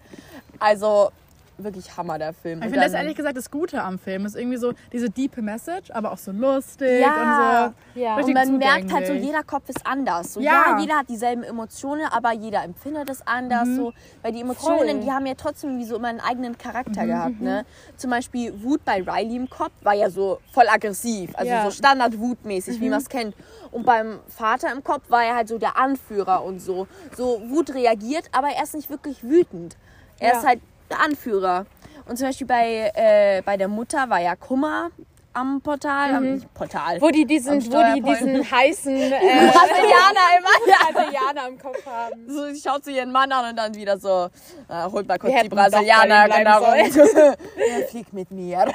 [0.60, 1.12] Also
[1.58, 2.60] wirklich Hammer, der Film.
[2.60, 4.26] Ich finde das ehrlich gesagt das Gute am Film.
[4.26, 7.70] Ist irgendwie so diese diepe Message, aber auch so lustig Ja.
[7.70, 8.00] und so.
[8.02, 8.16] Ja.
[8.16, 9.26] Und man merkt halt so, zugänglich.
[9.26, 10.34] jeder Kopf ist anders.
[10.34, 10.52] So, Ja.
[10.72, 10.80] ja.
[10.80, 13.68] jeder hat dieselben Emotionen, aber jeder empfindet es anders.
[13.76, 15.00] So, weil die Emotionen, Voll.
[15.02, 17.39] die haben ja trotzdem irgendwie so immer einen eigenen Charakter gehabt.
[17.42, 17.66] Ne?
[17.98, 21.32] Zum Beispiel Wut bei Riley im Kopf war ja so voll aggressiv.
[21.36, 21.63] Also Ja.
[21.66, 23.36] so Standard-Wutmäßig, wie man es kennt.
[23.72, 26.88] Und beim Vater im Kopf war er halt so der Anführer und so.
[27.16, 29.78] So Wut reagiert, aber er ist nicht wirklich wütend.
[30.20, 30.38] Er Ja.
[30.39, 31.65] ist halt der Anführer.
[32.06, 34.91] Und zum Beispiel bei, äh, bei der Mutter war ja Kummer
[35.34, 36.15] am Portal.
[36.15, 37.02] Am nicht Portal.
[37.02, 40.93] Wo die diesen, Am wo die diesen heißen äh, Brasilianer immer.
[40.93, 42.30] Brasilianer im Kopf haben.
[42.30, 44.30] So, sie schaut sie ihren Mann an und dann wieder so,
[44.69, 46.62] äh, holt mal kurz Wir die Brasilianer, genau.
[46.74, 48.65] ja, flieg mit mir.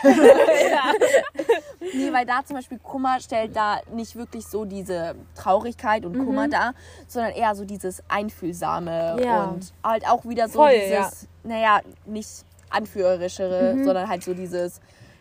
[1.95, 6.49] nee, weil da zum Beispiel Kummer stellt da nicht wirklich so diese Traurigkeit und Kummer
[6.49, 6.75] dar,
[7.07, 9.45] sondern eher so dieses Einfühlsame Ja.
[9.45, 11.09] und halt auch wieder so Voll, dieses, ja.
[11.45, 14.81] naja, nicht anführerischere, sondern halt so dieses,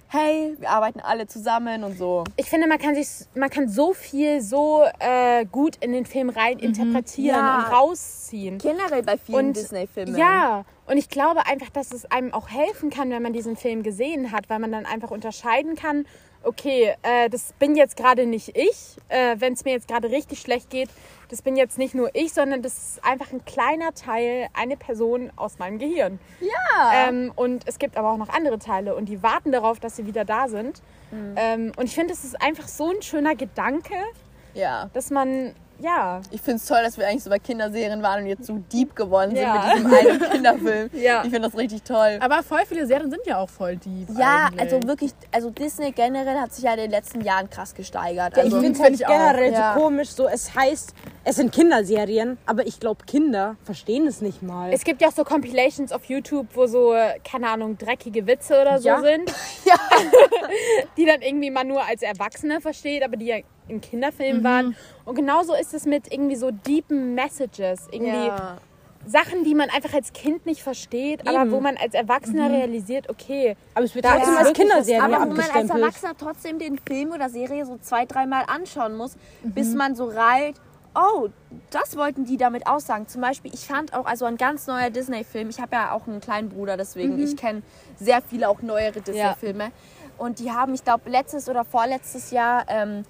[0.10, 2.24] hey, wir arbeiten alle zusammen und so.
[2.38, 6.30] Ich finde, man kann sich, man kann so viel so äh, gut in den Film
[6.30, 7.58] rein interpretieren Ja.
[7.58, 8.58] und rausziehen.
[8.58, 10.16] Generell bei vielen Disney-Filmen.
[10.18, 13.84] Ja, und ich glaube einfach, dass es einem auch helfen kann, wenn man diesen Film
[13.84, 16.06] gesehen hat, weil man dann einfach unterscheiden kann,
[16.44, 20.40] okay, äh, das bin jetzt gerade nicht ich, äh, wenn es mir jetzt gerade richtig
[20.40, 20.90] schlecht geht,
[21.30, 25.32] das bin jetzt nicht nur ich, sondern das ist einfach ein kleiner Teil, eine Person
[25.36, 26.20] aus meinem Gehirn.
[26.40, 27.10] Ja.
[27.10, 30.06] Ähm, und es gibt aber auch noch andere Teile und die warten darauf, dass sie
[30.06, 30.82] wieder da sind.
[31.12, 31.36] Mhm.
[31.36, 33.96] Ähm, und ich finde, es ist einfach so ein schöner Gedanke,
[34.54, 34.90] ja.
[34.94, 38.28] dass man, ja, Ich finde es toll, dass wir eigentlich so bei Kinderserien waren und
[38.28, 39.72] jetzt so deep geworden sind Ja.
[39.76, 40.90] mit diesem einen Kinderfilm.
[40.94, 41.24] Ja.
[41.24, 42.18] Ich finde das richtig toll.
[42.22, 44.08] Aber voll viele Serien sind ja auch voll deep.
[44.18, 44.62] Ja, eigentlich.
[44.62, 48.34] also wirklich, also Disney generell hat sich ja in den letzten Jahren krass gesteigert.
[48.38, 49.12] ich Also, finde es find halt ich auch.
[49.12, 49.74] generell Ja.
[49.76, 50.10] so komisch.
[50.10, 54.72] So, es heißt, es sind Kinderserien, aber ich glaube, Kinder verstehen es nicht mal.
[54.74, 56.96] Es gibt ja auch so Compilations auf YouTube, wo so,
[57.30, 59.02] keine Ahnung, dreckige Witze oder so Ja.
[59.02, 59.32] sind.
[59.66, 59.76] Ja.
[60.98, 63.38] die dann irgendwie man nur als Erwachsene versteht, aber die ja
[63.68, 63.82] im Mhm.
[63.82, 64.76] Kinderfilm waren.
[65.06, 67.88] Und genauso ist es mit irgendwie so deepen Messages.
[67.92, 68.58] Irgendwie ja.
[69.06, 71.52] Sachen, die man einfach als Kind nicht versteht, aber Eben.
[71.52, 75.22] wo man als Erwachsener realisiert, okay, aber es wird Da trotzdem ist als Kinderserie Aber
[75.30, 75.70] wo man als.
[75.70, 79.78] Erwachsener trotzdem den Film oder Serie so zwei, dreimal anschauen muss, bis Mhm.
[79.78, 80.60] man so reilt,
[80.94, 81.30] oh,
[81.70, 83.08] das wollten die damit aussagen.
[83.08, 86.20] Zum Beispiel, ich fand auch, also ein ganz neuer Disney-Film, ich habe ja auch einen
[86.20, 87.24] kleinen Bruder, deswegen, Mhm.
[87.24, 87.62] ich kenne
[87.98, 89.72] sehr viele auch neuere Disney-Filme.
[90.18, 93.04] Und die haben, ich glaube, letztes oder vorletztes Jahr ähm,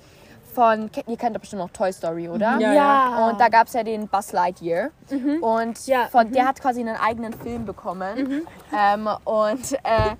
[0.57, 2.55] von, ihr kennt doch bestimmt noch Toy Story, oder?
[2.55, 2.61] Mhm.
[2.61, 3.29] Ja, ja.
[3.29, 4.89] Und da gab es ja den Buzz Lightyear.
[5.39, 6.07] Und Ja.
[6.07, 8.41] von, der hat quasi einen eigenen Film bekommen.
[8.75, 10.15] Ähm, und äh,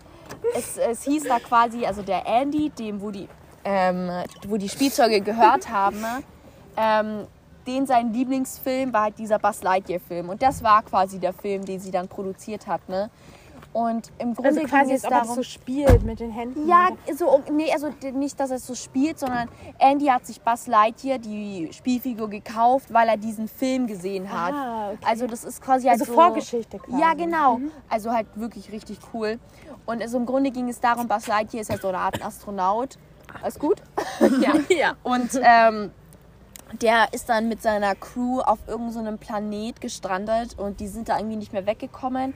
[0.56, 3.28] es, es hieß da quasi, also der Andy, dem wo die,
[3.66, 4.12] ähm,
[4.48, 6.06] wo die Spielzeuge gehört haben,
[6.78, 7.26] ähm,
[7.66, 10.30] den sein Lieblingsfilm war halt dieser Buzz Lightyear-Film.
[10.30, 12.88] Und das war quasi der Film, den sie dann produziert hat.
[12.88, 13.10] Ne?
[13.78, 16.68] Und im Grunde also quasi das darum, so spielt mit den Händen.
[16.68, 20.66] ja, so, nee, also nicht, dass er es so spielt, sondern Andy hat sich Buzz
[20.66, 24.52] Lightyear, die Spielfigur, gekauft, weil er diesen Film gesehen hat.
[24.52, 25.06] Ah, okay.
[25.06, 26.20] Also das ist quasi halt Also so...
[26.20, 27.00] Vorgeschichte quasi.
[27.00, 27.60] Ja, genau.
[27.88, 29.38] Also halt wirklich richtig cool.
[29.86, 32.98] Und also im Grunde ging es darum, Buzz Lightyear ist ja so eine Art Astronaut.
[33.44, 33.84] Alles gut?
[34.42, 34.56] ja.
[34.76, 34.96] Ja.
[35.04, 35.92] Und ähm,
[36.82, 41.10] der ist dann mit seiner Crew auf irgendeinem so einem Planet gestrandet und die sind
[41.10, 42.34] da irgendwie nicht mehr weggekommen.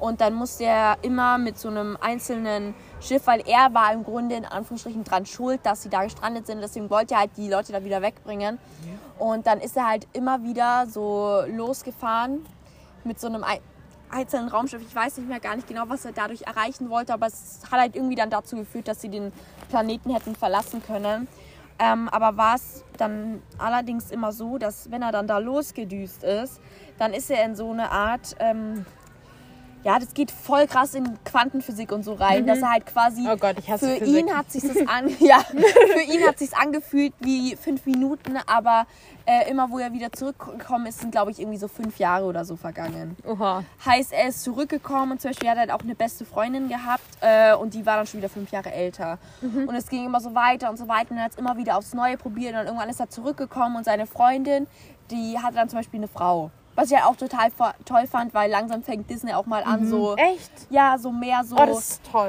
[0.00, 4.34] Und dann musste er immer mit so einem einzelnen Schiff, weil er war im Grunde
[4.34, 6.60] in Anführungsstrichen dran schuld, dass sie da gestrandet sind.
[6.62, 8.58] Deswegen wollte er halt die Leute da wieder wegbringen.
[9.18, 12.46] Und dann ist er halt immer wieder so losgefahren
[13.04, 13.60] mit so einem ei-
[14.10, 14.80] einzelnen Raumschiff.
[14.80, 17.78] Ich weiß nicht mehr gar nicht genau, was er dadurch erreichen wollte, aber es hat
[17.78, 19.32] halt irgendwie dann dazu geführt, dass sie den
[19.68, 21.28] Planeten hätten verlassen können.
[21.78, 26.60] Ähm, aber war es dann allerdings immer so, dass wenn er dann da losgedüst ist,
[26.98, 28.84] dann ist er in so eine Art, ähm,
[29.84, 33.36] ja, das geht voll krass in Quantenphysik und so rein, dass er halt quasi Oh
[33.36, 34.26] Gott, ich hasse für Physik.
[34.26, 38.86] ihn hat sich das an, ja, für ihn hat sich's angefühlt wie fünf Minuten, aber
[39.26, 42.44] äh, immer wo er wieder zurückgekommen ist, sind glaube ich irgendwie so fünf Jahre oder
[42.44, 43.16] so vergangen.
[43.26, 43.64] Oha.
[43.84, 47.04] Heißt, er ist zurückgekommen und zum Beispiel hat er halt auch eine beste Freundin gehabt
[47.20, 49.18] äh, und die war dann schon wieder fünf Jahre älter.
[49.40, 51.76] Und es ging immer so weiter und so weiter und er hat es immer wieder
[51.76, 54.66] aufs Neue probiert und irgendwann ist er zurückgekommen und seine Freundin,
[55.10, 56.50] die hatte dann zum Beispiel eine Frau.
[56.76, 57.50] Was ich ja auch total
[57.84, 60.50] toll fand, weil langsam fängt Disney auch mal an, so Echt?
[60.70, 61.60] ja, so mehr so Oh.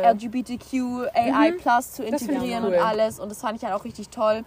[0.04, 2.74] LGBTQ, AI Plus zu integrieren cool.
[2.74, 3.20] und alles.
[3.20, 4.44] Und das fand ich halt auch richtig toll.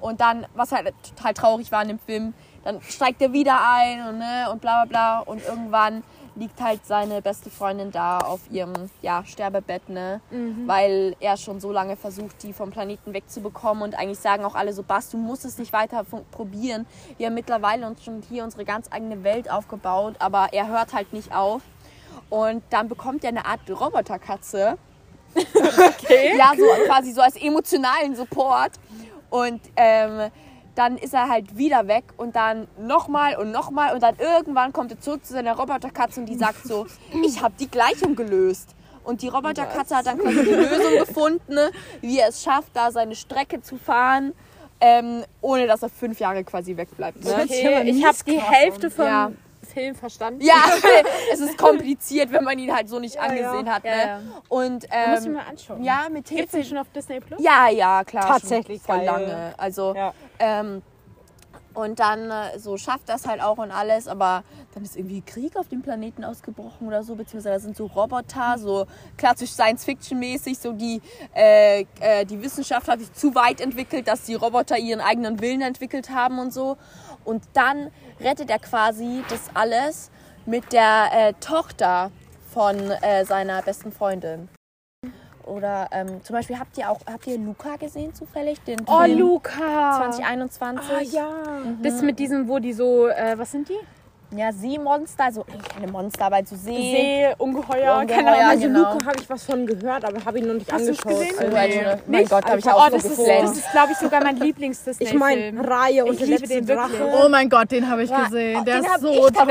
[0.00, 4.06] Und dann, was halt total traurig war in dem Film, dann steigt er wieder ein
[4.08, 5.18] und, ne, und bla bla bla.
[5.20, 6.02] Und irgendwann
[6.36, 10.20] liegt halt seine beste Freundin da auf ihrem ja, Sterbebett, ne?
[10.66, 13.82] Weil er schon so lange versucht, die vom Planeten wegzubekommen.
[13.82, 16.86] Und eigentlich sagen auch alle so, Bas, du musst es nicht weiter probieren.
[17.16, 21.12] Wir haben mittlerweile uns schon hier unsere ganz eigene Welt aufgebaut, aber er hört halt
[21.12, 21.62] nicht auf.
[22.28, 24.78] Und dann bekommt er eine Art Roboterkatze.
[25.34, 26.32] Okay.
[26.38, 28.72] Ja, so quasi so als emotionalen Support.
[29.28, 30.30] Und ähm,
[30.76, 34.92] dann ist er halt wieder weg und dann nochmal und nochmal und dann irgendwann kommt
[34.92, 36.86] er zurück zu seiner Roboterkatze und die sagt so,
[37.24, 38.70] ich habe die Gleichung gelöst.
[39.02, 42.90] Und die Roboterkatze hat dann quasi die Lösung gefunden, ne, wie er es schafft, da
[42.90, 44.32] seine Strecke zu fahren,
[44.80, 47.24] ähm, ohne dass er fünf Jahre quasi wegbleibt.
[47.24, 47.34] Ne?
[47.44, 49.30] Okay, ich habe die Hälfte vom Ja.
[49.62, 50.40] Film verstanden.
[50.42, 50.54] Ja,
[51.32, 53.84] es ist kompliziert, wenn man ihn halt so nicht angesehen hat.
[53.84, 53.90] Ne?
[53.90, 54.20] Ja, ja.
[54.48, 54.72] Und
[55.08, 55.84] Muss ich ähm, mir anschauen.
[55.84, 57.40] ja, mit Hilfe schon auf Disney Plus?
[57.42, 58.26] Ja, ja, klar.
[58.26, 59.26] Tatsächlich schon voll geil.
[59.26, 59.54] lange.
[59.58, 60.12] Also, Ja.
[60.38, 60.82] Ähm,
[61.76, 65.56] und dann äh, so schafft das halt auch und alles, aber dann ist irgendwie Krieg
[65.56, 68.86] auf dem Planeten ausgebrochen oder so, beziehungsweise da sind so Roboter, so
[69.18, 71.02] klassisch Science-Fiction-mäßig, so die,
[71.34, 75.60] äh, äh, die Wissenschaft hat sich zu weit entwickelt, dass die Roboter ihren eigenen Willen
[75.60, 76.78] entwickelt haben und so.
[77.24, 80.10] Und dann rettet er quasi das alles
[80.46, 82.10] mit der äh, Tochter
[82.54, 84.48] von äh, seiner besten Freundin.
[85.46, 88.60] Oder ähm, zum Beispiel habt ihr auch, habt ihr Luca gesehen zufällig?
[88.64, 89.96] Den Oh, Luca!
[89.96, 90.90] 2021.
[90.90, 91.28] Ah, ja.
[91.82, 93.78] Das mit diesem, wo die so, äh, was sind die?
[94.32, 96.72] Ja, Seemonster, also eigentlich keine Monster, aber so See.
[96.72, 98.50] See, Ungeheuer, Ungeheuer, keine Ahnung.
[98.50, 98.92] Also genau.
[98.94, 101.12] Luca habe ich was von gehört, aber habe ich noch nicht Hast angeschaut.
[101.12, 101.34] gesehen?
[101.38, 101.84] Also, Nee.
[101.84, 101.96] Nee.
[102.06, 104.36] Mein Gott, habe ich Oh, auch das so ist, das ist, glaube ich, sogar mein
[104.36, 105.16] Lieblings-Disney-Film.
[105.16, 106.98] ich meine, Reihe und Ich der liebe letzte den wirklich.
[106.98, 107.24] Drache.
[107.24, 108.64] Oh mein Gott, den habe ich gesehen.
[108.64, 109.46] Der den ist so toll.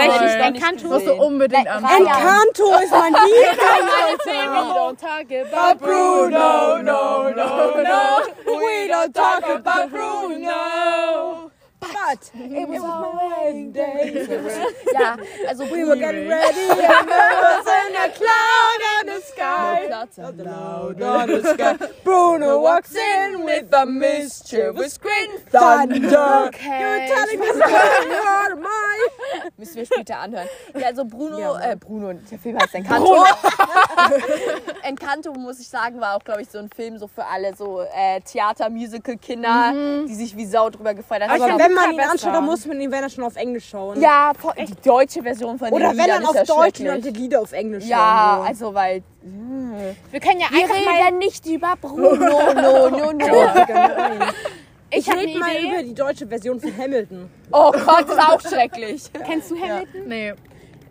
[0.59, 1.67] Kanto musst du unbedingt.
[1.67, 1.97] Raya.
[1.97, 4.75] Encanto ist mein Liebling.
[4.75, 8.21] don't talk about Bruno, no, no, no.
[8.45, 11.44] We don't talk about Bruno.
[12.07, 14.27] But it was a rainy day.
[14.93, 19.87] Ja, also We were getting ready and there wasn't a cloud in the sky.
[19.89, 21.77] Cloud on the sky.
[22.03, 25.39] Bruno walks in with a mischievous grin.
[25.49, 25.97] Thunder.
[25.97, 26.51] You're
[27.09, 27.47] telling me
[28.13, 28.84] you are mine.
[29.57, 30.47] Müssen wir später anhören.
[30.77, 33.15] Ja, also Bruno, äh, Bruno, der Film heißt Encanto.
[34.83, 37.81] Encanto, muss ich sagen, war auch, glaube ich, so ein Film so für alle so
[37.81, 39.73] äh, Theater-Musical-Kinder,
[40.07, 41.41] die sich wie Sau drüber gefreut haben.
[41.41, 42.11] Aber wenn man ihn besser.
[42.11, 43.99] anschaut, dann muss man ihn, wenn er schon auf Englisch schauen.
[44.01, 46.85] ja, die deutsche Version von Oder den wenn Liedern dann auf ist ja Deutsch und
[46.87, 48.47] dann die Lieder auf Englisch Ja, schauen.
[48.47, 49.03] also weil
[50.11, 51.03] Wir können ja wir einfach mal...
[51.03, 53.27] reden nicht über Bruno, no, no, no.
[54.95, 55.67] Ich, rede mal Idee.
[55.67, 57.29] über die deutsche Version von Hamilton.
[57.51, 59.03] Oh Gott, ist auch schrecklich.
[59.27, 60.07] Kennst du Hamilton?
[60.07, 60.33] Nee.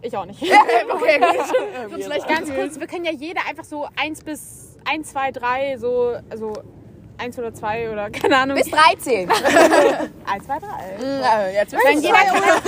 [0.02, 0.40] Ich auch nicht.
[0.42, 1.90] Okay, gut.
[1.90, 5.78] Wird vielleicht Ganz kurz, wir können ja jeder einfach so 1 bis 1, 2, 3,
[5.78, 6.52] so, also
[7.18, 8.56] 1 oder 2 oder keine Ahnung.
[8.56, 9.30] Bis 13.
[9.30, 10.66] 1, 2, 3.
[11.20, 12.08] Ja, jetzt oder mal so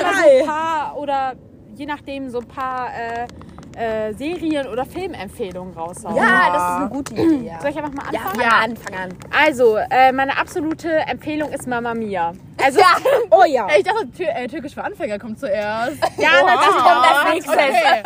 [0.01, 0.41] drei.
[0.41, 1.35] ein paar oder
[1.75, 3.27] je nachdem so ein paar äh,
[3.77, 6.17] äh, Serien- oder Filmempfehlungen raushauen.
[6.17, 7.47] Ja, das ist eine gute Idee.
[7.49, 8.41] Ja, Soll ich einfach mal ja anfangen?
[8.41, 9.09] fang an, fang an.
[9.47, 12.33] Also, äh, meine absolute Empfehlung ist Mama Mia.
[12.63, 12.87] Also, Ja,
[13.31, 13.67] Oh ja.
[13.79, 15.99] Ich dachte, Tür, äh, Türkisch für Anfänger kommt zuerst.
[16.19, 17.53] ja, natürlich kommt das nächste.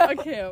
[0.05, 0.51] Okay, okay.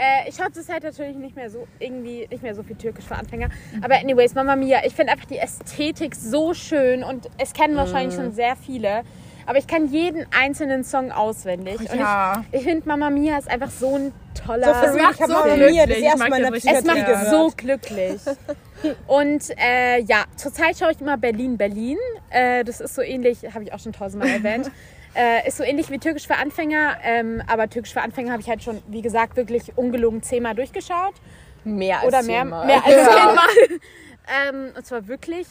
[0.00, 3.16] Äh, ich schaue zurzeit natürlich nicht mehr so irgendwie nicht mehr so viel Türkisch für
[3.16, 3.48] Anfänger.
[3.82, 8.14] Aber anyways, Mama Mia, ich finde einfach die Ästhetik so schön und es kennen wahrscheinlich
[8.14, 9.02] schon sehr viele.
[9.48, 11.80] Aber ich kann jeden einzelnen Song auswendig.
[11.80, 12.44] Und ja.
[12.52, 14.74] ich, ich finde Mama Mia ist einfach so ein toller.
[14.74, 16.64] So ich habe so Mama Mia das glücklich.
[16.66, 18.20] Das es macht so glücklich.
[19.06, 21.96] Und äh, ja, zurzeit schaue ich immer Berlin, Berlin.
[22.28, 24.70] Äh, das ist so ähnlich, habe ich auch schon tausendmal erwähnt.
[25.14, 28.48] Äh, ist so ähnlich wie Türkisch für Anfänger, ähm, aber Türkisch für Anfänger habe ich
[28.48, 31.14] halt schon, wie gesagt, wirklich ungelogen zehnmal durchgeschaut.
[31.64, 32.66] mehr als Oder mehr, zehnmal.
[32.66, 33.04] mehr als Ja.
[33.06, 33.80] zehnmal.
[34.68, 35.46] ähm, und zwar wirklich.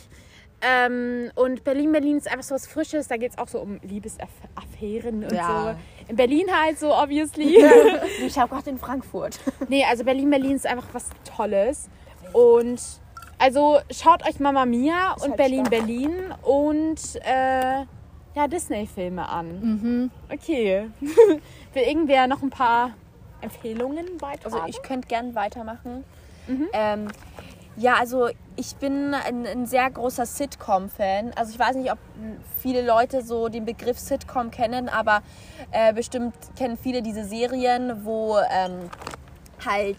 [0.62, 3.08] Ähm, und Berlin, Berlin ist einfach so was Frisches.
[3.08, 5.76] Da geht es auch so um Liebesaffären und Ja.
[5.78, 6.10] so.
[6.10, 7.58] In Berlin halt so, obviously.
[8.26, 9.39] Ich habe gerade in Frankfurt.
[9.70, 11.89] nee, also Berlin, Berlin ist einfach was Tolles.
[12.34, 12.82] Und
[13.39, 15.70] also schaut euch Mama Mia und halt Berlin, stark.
[15.70, 17.86] Berlin und äh,
[18.36, 20.12] ja, Disney-Filme an.
[20.32, 20.89] Okay.
[21.74, 22.91] Will irgendwer noch ein paar
[23.41, 24.56] Empfehlungen beitragen?
[24.56, 26.04] Also ich könnte gern weitermachen.
[26.74, 27.08] Ähm,
[27.78, 31.32] ja, also ich bin ein, ein sehr großer Sitcom-Fan.
[31.36, 32.00] Also ich weiß nicht, ob
[32.60, 35.22] viele Leute so den Begriff Sitcom kennen, aber
[35.72, 38.90] äh, bestimmt kennen viele diese Serien, wo ähm,
[39.65, 39.98] halt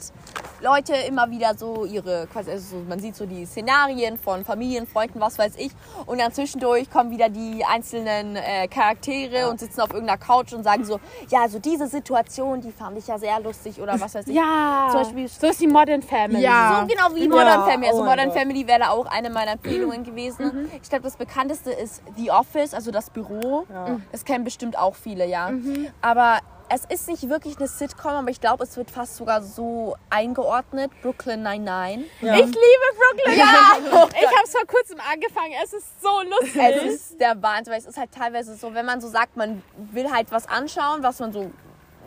[0.61, 4.87] Leute immer wieder so ihre, quasi, also so, man sieht so die Szenarien von Familien,
[4.87, 5.71] Freunden, was weiß ich.
[6.07, 10.65] Und dann zwischendurch kommen wieder die einzelnen äh, Charaktere und sitzen auf irgendeiner Couch und
[10.65, 10.99] sagen so,
[11.31, 14.35] ja, also diese Situation, die fand ich ja sehr lustig oder was weiß ich.
[14.35, 16.43] ja, Zum Beispiel so ist die Modern Family.
[16.43, 16.81] Ja.
[16.81, 17.89] so genau wie Modern Family.
[17.89, 18.39] Also oh Modern Gott.
[18.39, 20.69] Family wäre da auch eine meiner Empfehlungen gewesen.
[20.83, 23.65] Ich glaube, das bekannteste ist The Office, also das Büro.
[24.11, 25.53] Das kennen bestimmt auch viele, ja.
[26.01, 26.39] Aber
[26.71, 30.91] es ist nicht wirklich eine Sitcom, aber ich glaube, es wird fast sogar so eingeordnet.
[31.03, 32.05] Brooklyn Nine-Nine.
[32.21, 32.35] Ja.
[32.35, 33.39] Ich liebe Brooklyn.
[33.39, 35.53] Ja, ich habe es vor kurzem angefangen.
[35.65, 36.63] Es ist so lustig.
[36.85, 39.63] Es ist der Wahnsinn, weil es ist halt teilweise so, wenn man so sagt, man
[39.93, 41.51] will halt was anschauen, was man so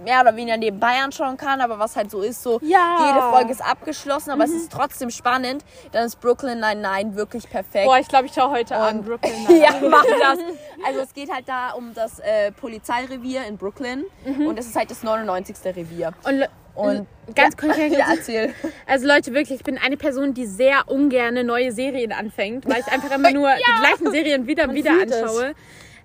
[0.04, 3.06] mehr oder weniger nebenbei anschauen kann, aber was halt so ist, so Ja.
[3.08, 7.86] jede Folge ist abgeschlossen, aber es ist trotzdem spannend, dann ist Brooklyn Nine-Nine wirklich perfekt.
[7.86, 9.34] Boah, ich glaube, ich schaue heute an Und- Brooklyn.
[9.62, 10.40] ja, mach das.
[10.86, 14.92] Also es geht halt da um das äh, Polizeirevier in Brooklyn und es ist halt
[14.92, 15.56] das 99.
[15.66, 16.14] Revier.
[16.24, 18.54] Und, Und ganz ja, konkret, ja, erzähl.
[18.88, 22.88] also Leute, wirklich, ich bin eine Person, die sehr ungern neue Serien anfängt, weil ich
[22.88, 25.22] einfach immer nur die gleichen Serien wieder und wieder fühlt es.
[25.22, 25.54] anschaue.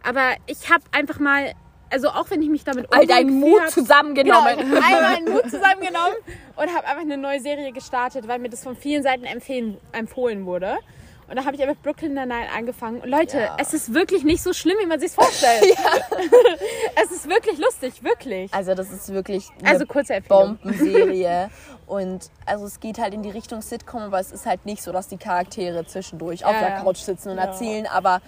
[0.03, 1.53] Aber ich habe einfach mal,
[1.91, 4.57] also auch wenn ich mich damit All deinen Mut hab- zusammengenommen.
[4.59, 6.17] Genau, einmal meinen Mut zusammengenommen
[6.57, 10.47] und habe einfach eine neue Serie gestartet, weil mir das von vielen Seiten empfehlen, empfohlen
[10.47, 10.79] wurde.
[11.29, 13.01] Und da habe ich einfach Brooklyn Nine-Nine angefangen.
[13.01, 13.57] Und Leute, Ja.
[13.59, 15.65] es ist wirklich nicht so schlimm, wie man sich vorstellt.
[17.03, 18.53] es ist wirklich lustig, wirklich.
[18.55, 20.59] Also das ist wirklich eine Also kurze Empfehlung.
[20.59, 21.51] Bombenserie.
[21.87, 24.91] Und also es geht halt in die Richtung Sitcom, aber es ist halt nicht so,
[24.93, 26.81] dass die Charaktere zwischendurch auf Ja, der ja.
[26.83, 27.87] Couch sitzen und erzählen.
[27.87, 28.21] Aber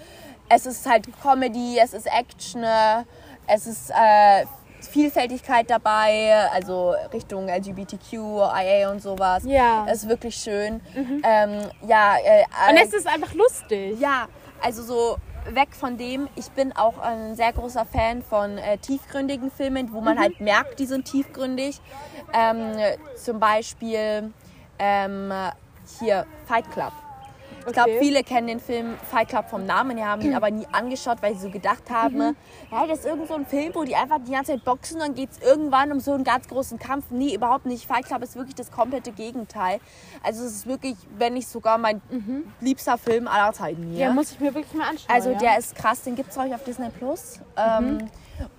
[0.48, 2.64] es ist halt Comedy, es ist Action,
[3.46, 4.44] es ist äh,
[4.87, 9.43] Vielfältigkeit dabei, also Richtung LGBTQ, IA und sowas.
[9.47, 9.87] Ja.
[9.88, 10.81] Es ist wirklich schön.
[11.23, 13.99] Ähm, ja, äh, Und äh, es ist einfach lustig.
[14.01, 14.27] ja,
[14.62, 15.17] also so
[15.51, 16.29] weg von dem.
[16.37, 20.21] Ich bin auch ein sehr großer Fan von äh, tiefgründigen Filmen, wo man Mhm.
[20.21, 21.81] halt merkt, die sind tiefgründig.
[22.33, 22.77] Ähm,
[23.17, 24.33] zum Beispiel
[24.79, 25.33] ähm,
[25.99, 26.93] hier Fight Club.
[27.68, 27.98] Ich glaube, Okay.
[28.00, 31.35] viele kennen den Film Fight Club vom Namen her, haben ihn aber nie angeschaut, weil
[31.35, 32.37] sie so gedacht haben, Mhm.
[32.70, 35.14] ja, das ist irgend so ein Film, wo die einfach die ganze Zeit boxen, dann
[35.14, 37.07] geht es irgendwann um so einen ganz großen Kampf.
[37.11, 37.87] Nee, überhaupt nicht.
[37.87, 39.81] Fight Club ist wirklich das komplette Gegenteil.
[40.22, 42.00] Also es ist wirklich, wenn nicht sogar mein
[42.61, 43.92] liebster Film aller Zeiten hier.
[43.92, 43.98] Mhm.
[43.98, 45.14] Ja, muss ich mir wirklich mal anschauen.
[45.14, 45.38] Also ja.
[45.38, 47.40] der ist krass, den gibt es ich auf Disney Plus.
[47.57, 48.09] Ähm,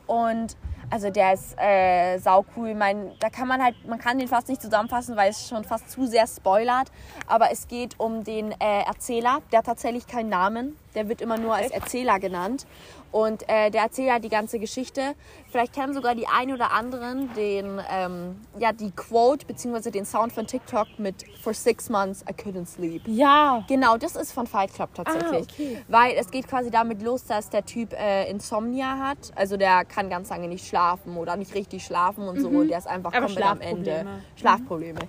[0.08, 0.56] und
[0.90, 2.70] also der ist äh, sau cool.
[2.70, 5.64] Ich mein, da kann man halt, man kann den fast nicht zusammenfassen, weil es schon
[5.64, 6.92] fast zu sehr spoilert.
[7.28, 9.40] Aber es geht um den äh, Erzähler.
[9.52, 10.78] Der hat tatsächlich keinen Namen.
[10.96, 12.66] Der wird immer nur als Erzähler genannt.
[13.12, 15.16] Und äh, der erzählt halt die ganze Geschichte.
[15.50, 19.90] Vielleicht kennen sogar die ein oder anderen den, ähm, ja, die Quote bzw.
[19.90, 23.02] den Sound von TikTok mit For six months I couldn't sleep.
[23.08, 23.64] ja.
[23.68, 25.48] Genau, das ist von Fight Club tatsächlich.
[25.50, 25.84] Ah, okay.
[25.88, 29.18] Weil es geht quasi damit los, dass der Typ äh, Insomnia hat.
[29.36, 32.64] Also der kann ganz lange nicht schlafen oder nicht richtig schlafen und so.
[32.64, 33.18] Der ist einfach Mhm.
[33.18, 33.92] Aber komplett am Ende.
[33.92, 34.12] Schlafprobleme.
[34.12, 34.40] Mhm.
[34.40, 35.00] Schlafprobleme.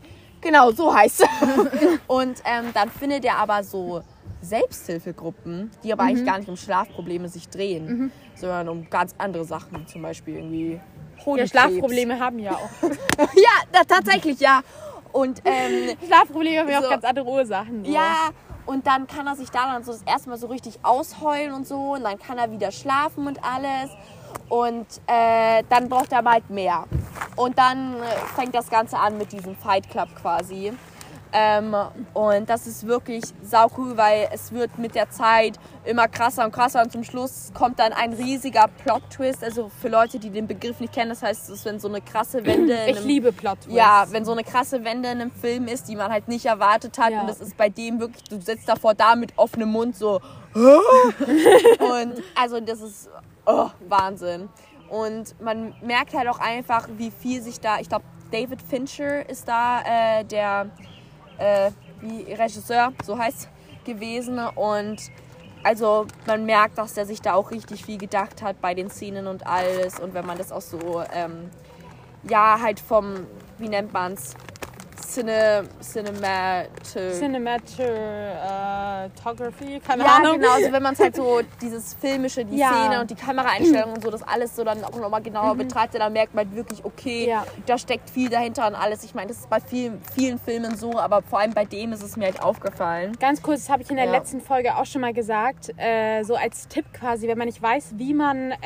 [0.40, 1.28] Genau, so heißt es.
[2.06, 4.02] und ähm, dann findet er aber so
[4.42, 6.08] Selbsthilfegruppen, die aber Mhm.
[6.10, 9.86] eigentlich gar nicht um Schlafprobleme sich drehen, sondern um ganz andere Sachen.
[9.86, 11.50] Zum Beispiel irgendwie ja, Hodenkrebs.
[11.50, 12.70] Schlafprobleme haben ja auch.
[13.18, 14.60] Ja, da, tatsächlich, ja.
[15.12, 16.90] Und ähm, Schlafprobleme haben ja auch So.
[16.90, 17.84] ganz andere Ursachen.
[17.84, 17.92] so.
[17.92, 18.30] Ja,
[18.66, 21.66] und dann kann er sich da dann so das erste Mal so richtig ausheulen und
[21.66, 21.94] so.
[21.94, 23.90] Und dann kann er wieder schlafen und alles.
[24.48, 26.84] Und äh, dann braucht er bald mehr.
[27.36, 27.96] Und dann
[28.36, 30.72] fängt das Ganze an mit diesem Fight Club quasi.
[31.32, 31.76] Ähm,
[32.12, 36.52] und das ist wirklich sau cool, weil es wird mit der Zeit immer krasser und
[36.52, 39.44] krasser und zum Schluss kommt dann ein riesiger Plot-Twist.
[39.44, 42.00] Also für Leute, die den Begriff nicht kennen, das heißt, es ist, wenn so eine
[42.00, 45.66] krasse Wende Ich einem- liebe Plot ja, wenn so eine krasse Wende in einem Film
[45.68, 47.12] ist, die man halt nicht erwartet hat.
[47.12, 47.20] Ja.
[47.22, 50.20] Und das ist bei dem wirklich, du sitzt davor da mit offenem Mund so.
[50.54, 53.08] und also das ist
[53.46, 54.48] oh, Wahnsinn.
[54.88, 59.46] Und man merkt halt auch einfach, wie viel sich da, ich glaube, David Fincher ist
[59.48, 60.70] da äh, der
[61.40, 63.48] äh, wie Regisseur, so heißt
[63.84, 64.38] gewesen.
[64.38, 64.98] Und
[65.62, 69.26] also man merkt, dass der sich da auch richtig viel gedacht hat bei den Szenen
[69.26, 69.98] und alles.
[69.98, 71.50] Und wenn man das auch so, ähm,
[72.22, 73.26] ja, halt vom,
[73.58, 74.36] wie nennt man's?
[75.10, 76.70] Cine, Cinematic.
[77.18, 80.38] Cinematography, keine Ja, Ahnung.
[80.38, 82.68] genau, also wenn man es halt so, dieses Filmische, die Ja.
[82.68, 86.12] Szene und die Kameraeinstellungen und so, das alles so dann auch nochmal genauer betrachtet, dann
[86.12, 87.44] merkt man halt wirklich, okay, Ja.
[87.66, 89.02] da steckt viel dahinter und alles.
[89.02, 92.02] Ich meine, das ist bei vielen, vielen Filmen so, aber vor allem bei dem ist
[92.02, 93.16] es mir halt aufgefallen.
[93.18, 94.12] Ganz kurz, das habe ich in der Ja.
[94.12, 97.94] letzten Folge auch schon mal gesagt, äh, so als Tipp quasi, wenn man nicht weiß,
[97.96, 98.56] wie man äh,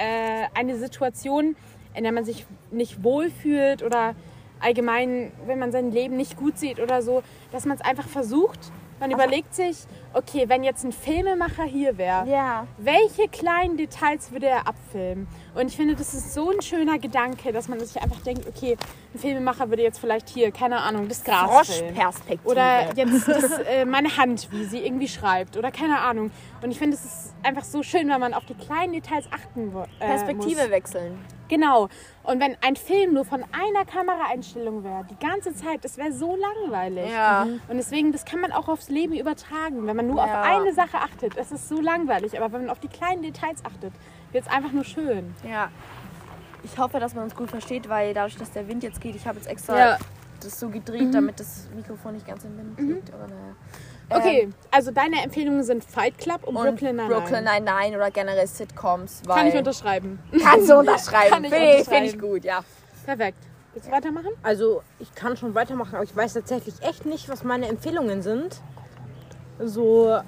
[0.54, 1.56] eine Situation,
[1.94, 4.14] in der man sich nicht wohlfühlt oder
[4.64, 7.22] allgemein, wenn man sein Leben nicht gut sieht oder so,
[7.52, 8.58] dass man es einfach versucht.
[9.00, 9.76] Man überlegt sich,
[10.14, 12.66] okay, wenn jetzt ein Filmemacher hier wäre, Ja.
[12.78, 15.26] welche kleinen Details würde er abfilmen?
[15.54, 18.76] Und ich finde, das ist so ein schöner Gedanke, dass man sich einfach denkt, okay,
[19.14, 21.48] ein Filmemacher würde jetzt vielleicht hier, keine Ahnung, das Gras.
[21.68, 22.48] Froschperspektive.
[22.50, 25.56] Oder jetzt das, äh, meine Hand, wie sie irgendwie schreibt.
[25.56, 26.30] Oder keine Ahnung.
[26.62, 29.72] Und ich finde, es ist einfach so schön, wenn man auf die kleinen Details achten
[30.00, 30.70] äh, Perspektive muss.
[30.70, 31.18] wechseln.
[31.48, 31.88] Genau.
[32.22, 36.36] Und wenn ein Film nur von einer Kameraeinstellung wäre, die ganze Zeit, das wäre so
[36.36, 37.10] langweilig.
[37.12, 37.42] Ja.
[37.42, 39.86] Und deswegen, das kann man auch aufs Leben übertragen.
[39.86, 40.24] Wenn man nur Ja.
[40.24, 42.36] auf eine Sache achtet, es ist so langweilig.
[42.40, 43.92] Aber wenn man auf die kleinen Details achtet,
[44.32, 45.34] wird es einfach nur schön.
[45.48, 45.70] Ja.
[46.62, 49.26] Ich hoffe, dass man uns gut versteht, weil dadurch, dass der Wind jetzt geht, ich
[49.26, 49.98] habe jetzt extra Ja.
[50.40, 53.12] das so gedreht, damit das Mikrofon nicht ganz im Wind liegt.
[53.12, 53.54] Aber naja.
[54.10, 57.20] Okay, also deine Empfehlungen sind Fight Club und, Und Brooklyn Nine-Nine.
[57.20, 59.22] Brooklyn Nine-Nine oder generell Sitcoms.
[59.26, 60.18] Weil Kann ich unterschreiben.
[60.42, 61.30] Kannst du unterschreiben.
[61.30, 62.04] Kann ich Finde unterschreiben.
[62.04, 62.60] find ich gut, ja.
[63.06, 63.38] Perfekt.
[63.72, 64.28] Willst du weitermachen?
[64.42, 68.60] Also, ich kann schon weitermachen, aber ich weiß tatsächlich echt nicht, was meine Empfehlungen sind.
[69.58, 70.18] So,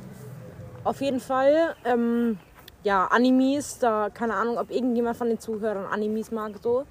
[0.85, 2.39] auf jeden Fall, ähm,
[2.85, 6.85] ja, Animes, da keine Ahnung, ob irgendjemand von den Zuhörern Animes mag, so.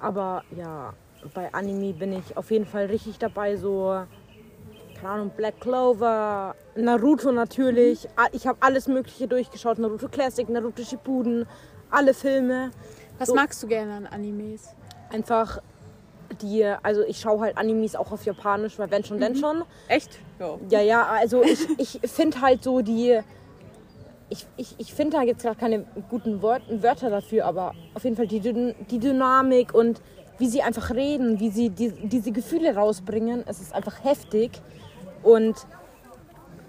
[0.00, 0.94] Aber ja,
[1.34, 4.00] bei Anime bin ich auf jeden Fall richtig dabei, so,
[4.98, 8.08] keine Ahnung, Black Clover, Naruto natürlich.
[8.16, 11.46] Ah, Ich habe alles Mögliche durchgeschaut: Naruto Classic, Naruto Shippuden,
[11.90, 12.70] alle Filme.
[13.18, 13.34] Was So.
[13.34, 14.74] magst du gerne an Animes?
[15.10, 15.58] Einfach
[16.40, 19.62] die, also ich schaue halt Animes auch auf Japanisch, weil wenn schon, denn schon.
[19.88, 20.18] Echt?
[20.38, 20.58] Ja.
[20.68, 23.20] Ja, ja, also ich, ich finde halt so die.
[24.28, 28.26] Ich, ich, ich finde da jetzt gerade keine guten Wörter dafür, aber auf jeden Fall
[28.26, 30.00] die, die Dynamik und
[30.38, 34.50] wie sie einfach reden, wie sie die, diese Gefühle rausbringen, es ist einfach heftig.
[35.22, 35.54] Und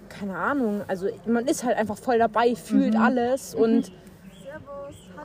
[0.07, 3.91] keine Ahnung, also man ist halt einfach voll dabei, fühlt alles und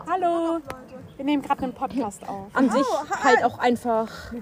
[0.09, 0.61] Hallo.
[1.17, 2.49] Wir nehmen gerade einen Podcast auf.
[2.55, 2.87] an sich
[3.23, 4.33] halt auch einfach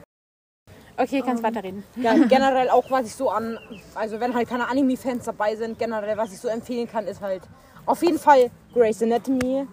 [1.01, 1.83] Okay, kannst weiterreden.
[1.97, 3.59] Ja, generell auch, was ich so an,
[3.95, 7.43] also wenn halt keine Anime-Fans dabei sind, generell, was ich so empfehlen kann, ist halt
[7.87, 9.67] auf jeden Fall Grey's Anatomy.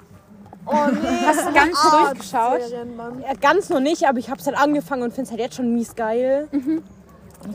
[0.66, 2.62] Hast du ganz durchgeschaut?
[3.22, 5.56] Ja, ganz noch nicht, aber ich habe es halt angefangen und finde es halt jetzt
[5.56, 6.50] schon mies geil.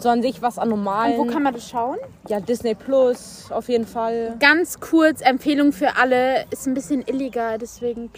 [0.01, 1.19] So an sich was an normalen.
[1.19, 1.99] Wo kann man das schauen?
[2.29, 4.37] ja, Disney Plus auf jeden Fall.
[4.39, 6.47] Ganz kurz, Empfehlung für alle.
[6.51, 8.11] Ist ein bisschen illegal, deswegen.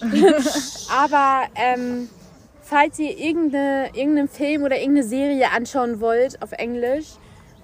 [0.90, 2.10] Aber ähm,
[2.64, 7.06] falls ihr irgendeine, irgendeinen Film oder irgendeine Serie anschauen wollt auf Englisch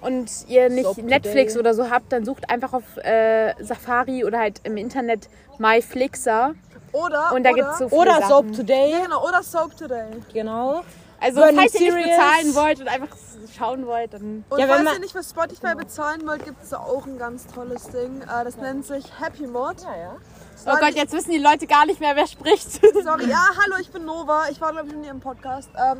[0.01, 1.59] und ihr nicht Netflix Today.
[1.59, 6.55] oder so habt, dann sucht einfach auf äh, Safari oder halt im Internet MyFlixer.
[6.93, 8.27] Oder, Und da oder, gibt es so viele Oder Sachen.
[8.29, 10.07] Soap Today, Ja, genau, oder Soap Today.
[10.33, 10.81] genau.
[11.19, 13.15] Also Burning falls ihr nicht bezahlen wollt und einfach
[13.55, 14.43] schauen wollt, dann...
[14.49, 17.45] Und Ja, wenn falls ihr nicht für Spotify bezahlen wollt, gibt es auch ein ganz
[17.47, 18.21] tolles Ding.
[18.23, 19.75] Äh, das nennt sich Happy Mod.
[19.83, 20.15] Ja, ja.
[20.65, 22.71] Oh Gott, jetzt wissen die Leute gar nicht mehr, wer spricht.
[23.03, 24.45] Sorry, ja, hallo, ich bin Nova.
[24.49, 25.69] Ich war, glaube ich, noch nie im Podcast.
[25.75, 25.99] Ähm,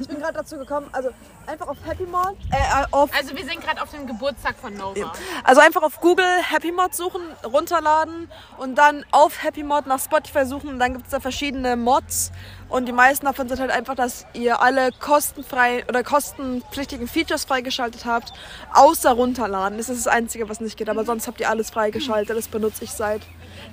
[0.00, 0.88] ich bin gerade dazu gekommen.
[0.92, 1.10] Also
[1.46, 2.36] einfach auf Happy Mod.
[2.50, 5.12] Äh, auf, Also wir sind gerade auf dem Geburtstag von Nova.
[5.44, 10.44] also einfach auf Google Happy Mod suchen, runterladen und dann auf Happy Mod nach Spotify
[10.44, 10.70] suchen.
[10.70, 12.32] Und dann gibt es da verschiedene Mods.
[12.72, 18.06] Und die meisten davon sind halt einfach, dass ihr alle kostenfrei oder kostenpflichtigen Features freigeschaltet
[18.06, 18.32] habt,
[18.72, 19.76] außer runterladen.
[19.78, 20.88] Das ist das Einzige, was nicht geht.
[20.88, 22.36] Aber sonst habt ihr alles freigeschaltet.
[22.36, 23.20] Das benutze ich seit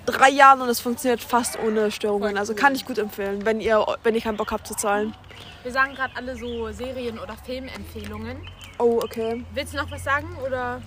[0.06, 2.38] drei Jahren und es funktioniert fast ohne Störungen.
[2.38, 5.16] Also kann ich gut empfehlen, wenn ihr, wenn ihr keinen Bock habt zu zahlen.
[5.64, 8.38] Wir sagen gerade alle so Serien- oder Filmempfehlungen.
[8.80, 9.46] Oh, okay.
[9.54, 10.28] Willst du noch was sagen?
[10.46, 10.82] Oder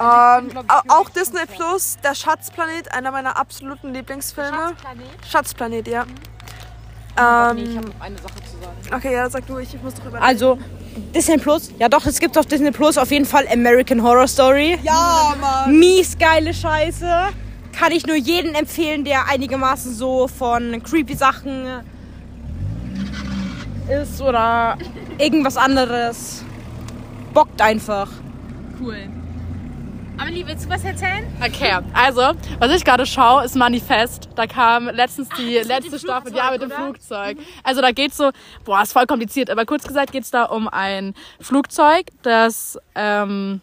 [0.00, 4.56] Ähm, au- auch Disney Plus, der Schatzplanet, einer meiner absoluten Lieblingsfilme.
[4.56, 5.06] Schatzplanet?
[5.28, 6.06] Schatzplanet, ja.
[7.54, 8.94] Nee, ich Ähm, habe eine Sache zu sagen.
[8.94, 10.58] okay, ja, sag du, ich, ich muss drüber Also,
[11.14, 14.78] Disney Plus, ja doch, es gibt auf Disney Plus auf jeden Fall American Horror Story.
[14.82, 15.78] Ja, Mann.
[15.78, 17.08] mies geile Scheiße.
[17.78, 21.66] Kann ich nur jedem empfehlen, der einigermaßen so von creepy Sachen
[24.02, 24.76] ist oder
[25.18, 26.44] irgendwas anderes.
[27.32, 28.08] Bockt einfach.
[28.80, 29.08] Cool.
[30.18, 31.24] Amelie, willst du was erzählen?
[31.44, 34.28] Okay, also, was ich gerade schaue, ist Manifest.
[34.34, 36.76] Da kam letztens die letzte dem Staffel, ja, mit dem oder?
[36.76, 37.38] Flugzeug.
[37.62, 38.30] Also da geht's so,
[38.64, 43.60] boah, ist voll kompliziert, aber kurz gesagt geht's da um ein Flugzeug, das, ähm,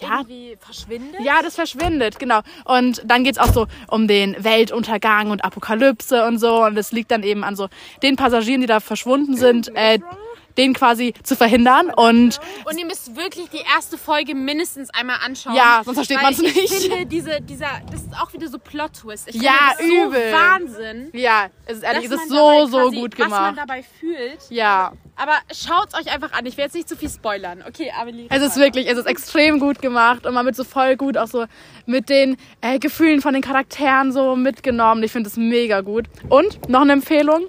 [0.00, 1.20] ja, Irgendwie verschwindet?
[1.22, 2.40] ja, das verschwindet, genau.
[2.64, 6.64] Und dann geht's auch so um den Weltuntergang und Apokalypse und so.
[6.64, 7.68] Und es liegt dann eben an so
[8.02, 9.98] den Passagieren, die da verschwunden sind, äh,
[10.58, 11.90] den quasi zu verhindern.
[11.90, 15.54] Und Und ihr müsst wirklich die erste Folge mindestens einmal anschauen.
[15.54, 16.56] Ja, sonst versteht weil man's nicht.
[16.56, 19.32] Ich finde, diese, dieser, das ist auch wieder so Plot-Twist.
[19.34, 20.30] Ja, übel.
[20.30, 21.10] so Wahnsinn.
[21.14, 23.68] ja, es ist ehrlich, es ist man so, so quasi- gut Was man gemacht.
[23.68, 24.38] dabei fühlt.
[24.50, 24.92] Ja.
[25.16, 26.46] Aber schaut euch einfach an.
[26.46, 27.64] Ich will jetzt nicht zu viel spoilern.
[27.66, 28.26] Okay, Amelie.
[28.30, 31.26] Es ist wirklich, es ist extrem gut gemacht und man wird so voll gut auch
[31.26, 31.46] so
[31.86, 35.02] mit den äh, Gefühlen von den Charakteren so mitgenommen.
[35.02, 36.06] Ich finde es mega gut.
[36.28, 37.46] Und noch eine Empfehlung.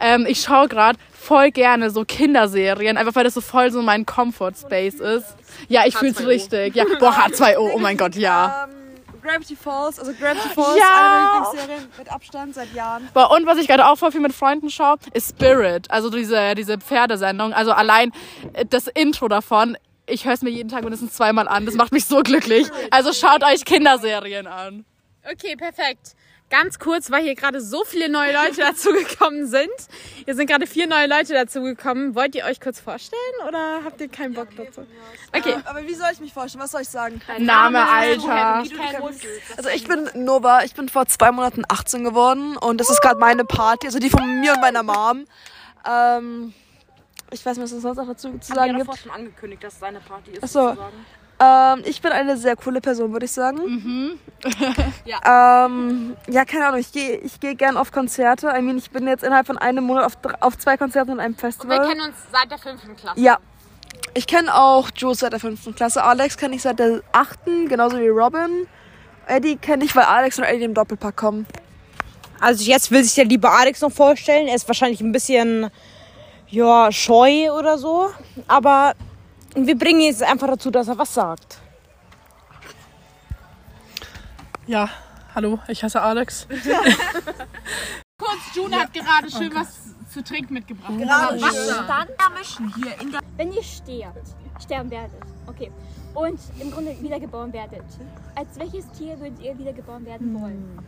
[0.00, 4.06] Ähm, ich schaue gerade voll gerne so Kinderserien, einfach weil das so voll so mein
[4.06, 5.36] Comfort Space ist.
[5.68, 6.74] Ja, ich fühle es richtig.
[6.74, 8.64] Ja, boah, H2O, oh mein Gott, ja.
[8.68, 8.76] Ähm,
[9.22, 10.84] Gravity Falls, also Gravity Falls, Ja.
[10.96, 13.08] eine meiner Lieblingsserien mit Abstand seit Jahren.
[13.14, 15.88] Boah, Und was ich gerade auch voll viel mit Freunden schaue, ist Spirit.
[15.92, 17.52] Also diese, diese Pferdesendung.
[17.52, 18.10] Also allein
[18.52, 19.76] äh, das Intro davon.
[20.06, 21.64] Ich höre es mir jeden Tag mindestens zweimal an.
[21.66, 22.66] Das macht mich so glücklich.
[22.90, 24.84] Also schaut euch Kinderserien an.
[25.24, 26.16] Okay, perfekt.
[26.52, 29.70] Ganz kurz, weil hier gerade so viele neue Leute dazugekommen sind.
[30.26, 32.14] Hier sind gerade vier neue Leute dazugekommen.
[32.14, 34.86] Wollt ihr euch kurz vorstellen oder habt ihr keinen Bock dazu?
[35.34, 35.56] Okay.
[35.64, 36.62] Aber wie soll ich mich vorstellen?
[36.62, 37.22] Was soll ich sagen?
[37.38, 38.64] Name, Alter.
[39.56, 43.18] Also ich bin Nova, ich bin vor zwei Monaten 18 geworden und das ist gerade
[43.18, 45.24] meine Party, also die von mir und meiner Mom.
[45.88, 46.52] Ähm,
[47.30, 48.98] ich weiß nicht, was es sonst noch dazu zu sagen gibt.
[48.98, 50.44] schon angekündigt, dass es seine Party ist.
[50.44, 50.76] Ach so.
[51.42, 54.18] Ähm, ich bin eine sehr coole Person, würde ich sagen.
[55.04, 55.66] ja.
[55.66, 58.48] Ähm, ja, keine Ahnung, ich gehe ich geh gern auf Konzerte.
[58.56, 61.34] I mean, ich bin jetzt innerhalb von einem Monat auf, auf zwei Konzerten und einem
[61.34, 61.80] Festival.
[61.80, 63.20] uns seit der fünften Klasse.
[63.20, 63.38] Ja.
[64.14, 66.04] Ich kenne auch Jules seit der fünften Klasse.
[66.04, 68.68] Alex kenne ich seit der achten, genauso wie Robin.
[69.26, 71.46] Eddie kenne ich, weil Alex und Eddie im Doppelpack kommen.
[72.40, 74.48] Also jetzt will sich der liebe Alex noch vorstellen.
[74.48, 75.70] Er ist wahrscheinlich ein bisschen,
[76.48, 78.10] ja, scheu oder so.
[78.48, 78.94] Aber
[79.54, 81.58] wir bringen ihn jetzt einfach dazu, dass er was sagt.
[84.66, 84.88] Ja,
[85.34, 86.46] hallo, ich heiße Alex.
[88.18, 90.92] Kurz, June hat gerade schön was zu trinken mitgebracht.
[93.36, 94.28] Wenn ihr sterbt,
[94.62, 95.10] sterben werdet,
[95.46, 95.72] okay,
[96.14, 97.84] und im Grunde wiedergeboren werdet,
[98.34, 100.78] als welches Tier würdet ihr wiedergeboren werden wollen?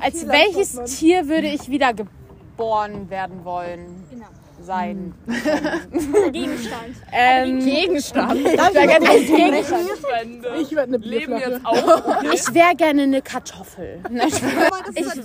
[0.00, 4.04] Als welches Tier würde ich wieder geboren werden wollen?
[4.10, 4.26] Genau.
[4.62, 5.14] Sein.
[5.26, 6.96] Oder Gegenstand.
[7.12, 8.40] Ähm, Gegenstand.
[8.46, 9.58] Ich wäre gerne.
[10.60, 12.22] Ich werde eine Leben jetzt auch.
[12.32, 14.00] Ich wäre gerne eine Kartoffel.
[14.14, 14.42] Ich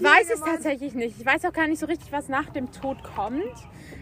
[0.03, 1.19] weiß es tatsächlich nicht.
[1.19, 3.43] Ich weiß auch gar nicht so richtig, was nach dem Tod kommt.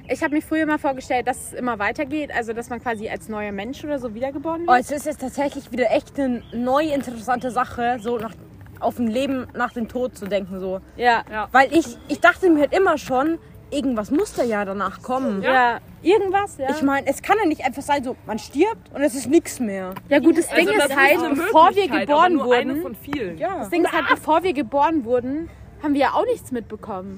[0.07, 3.27] Ich habe mir früher mal vorgestellt, dass es immer weitergeht, also dass man quasi als
[3.27, 4.81] neuer Mensch oder so wiedergeboren Oh, wird.
[4.81, 8.33] es ist jetzt tatsächlich wieder echt eine neue interessante Sache, so nach,
[8.79, 10.59] auf ein Leben nach dem Tod zu denken.
[10.59, 10.79] So.
[10.95, 11.23] Ja.
[11.51, 13.39] Weil ich, ich dachte mir halt immer schon,
[13.71, 15.41] irgendwas muss da ja danach kommen.
[15.41, 15.79] Ja.
[16.01, 16.69] Irgendwas, ja.
[16.69, 19.59] Ich meine, es kann ja nicht einfach sein, so man stirbt und es ist nichts
[19.59, 19.93] mehr.
[20.09, 23.37] ja gut, das Ding ist halt, bevor wir geboren wurden, von vielen.
[23.37, 23.59] Ja.
[23.59, 25.49] das Ding ist halt, bevor wir geboren wurden,
[25.81, 27.17] haben wir ja auch nichts mitbekommen.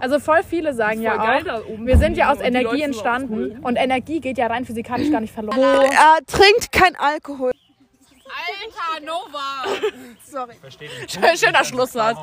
[0.00, 1.86] Also voll viele sagen ja Voll geil auch, oben.
[1.86, 5.58] wir sind ja aus Energie entstanden und Energie geht ja rein physikalisch gar nicht verloren.
[5.58, 7.52] Er trinkt kein Alkohol.
[8.26, 9.64] Alter, Nova!
[11.36, 12.18] Schöner Schlusssatz.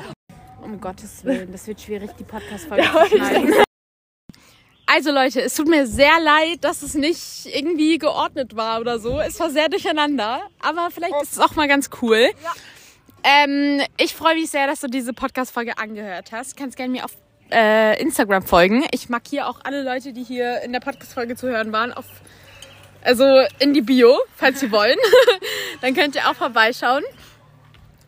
[0.62, 3.54] Um Gottes Willen, das wird schwierig, die Podcast-Folge zu schneiden.
[4.86, 9.20] Also Leute, es tut mir sehr leid, dass es nicht irgendwie geordnet war oder so.
[9.20, 12.28] Es war sehr durcheinander, aber vielleicht ist es auch mal ganz cool.
[13.24, 16.56] Ähm, ich freue mich sehr, dass du diese Podcast-Folge angehört hast.
[16.56, 17.12] Kannst gerne mir auf
[17.50, 18.84] äh, Instagram folgen.
[18.90, 22.06] Ich markiere auch alle Leute, die hier in der Podcast-Folge zu hören waren, auf,
[23.02, 23.24] also
[23.60, 24.98] in die Bio, falls sie wollen.
[25.80, 27.04] Dann könnt ihr auch vorbeischauen.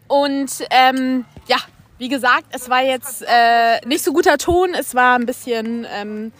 [0.08, 1.56] Und ähm, ja,
[2.04, 4.74] wie gesagt, es war jetzt äh, nicht so guter Ton.
[4.74, 6.32] Es war ein bisschen ähm,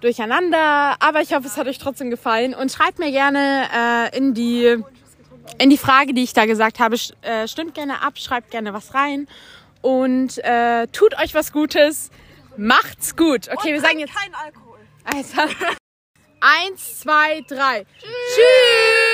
[0.00, 2.52] durcheinander, aber ich hoffe, es hat euch trotzdem gefallen.
[2.52, 3.68] Und schreibt mir gerne
[4.12, 4.76] äh, in die
[5.58, 8.92] in die Frage, die ich da gesagt habe, äh, stimmt gerne ab, schreibt gerne was
[8.92, 9.28] rein
[9.82, 12.10] und äh, tut euch was Gutes.
[12.56, 13.48] Macht's gut.
[13.48, 14.78] Okay, wir sagen jetzt Kein Alkohol.
[15.04, 15.42] also,
[16.40, 17.86] eins, zwei, drei.
[18.00, 19.07] Tschüss.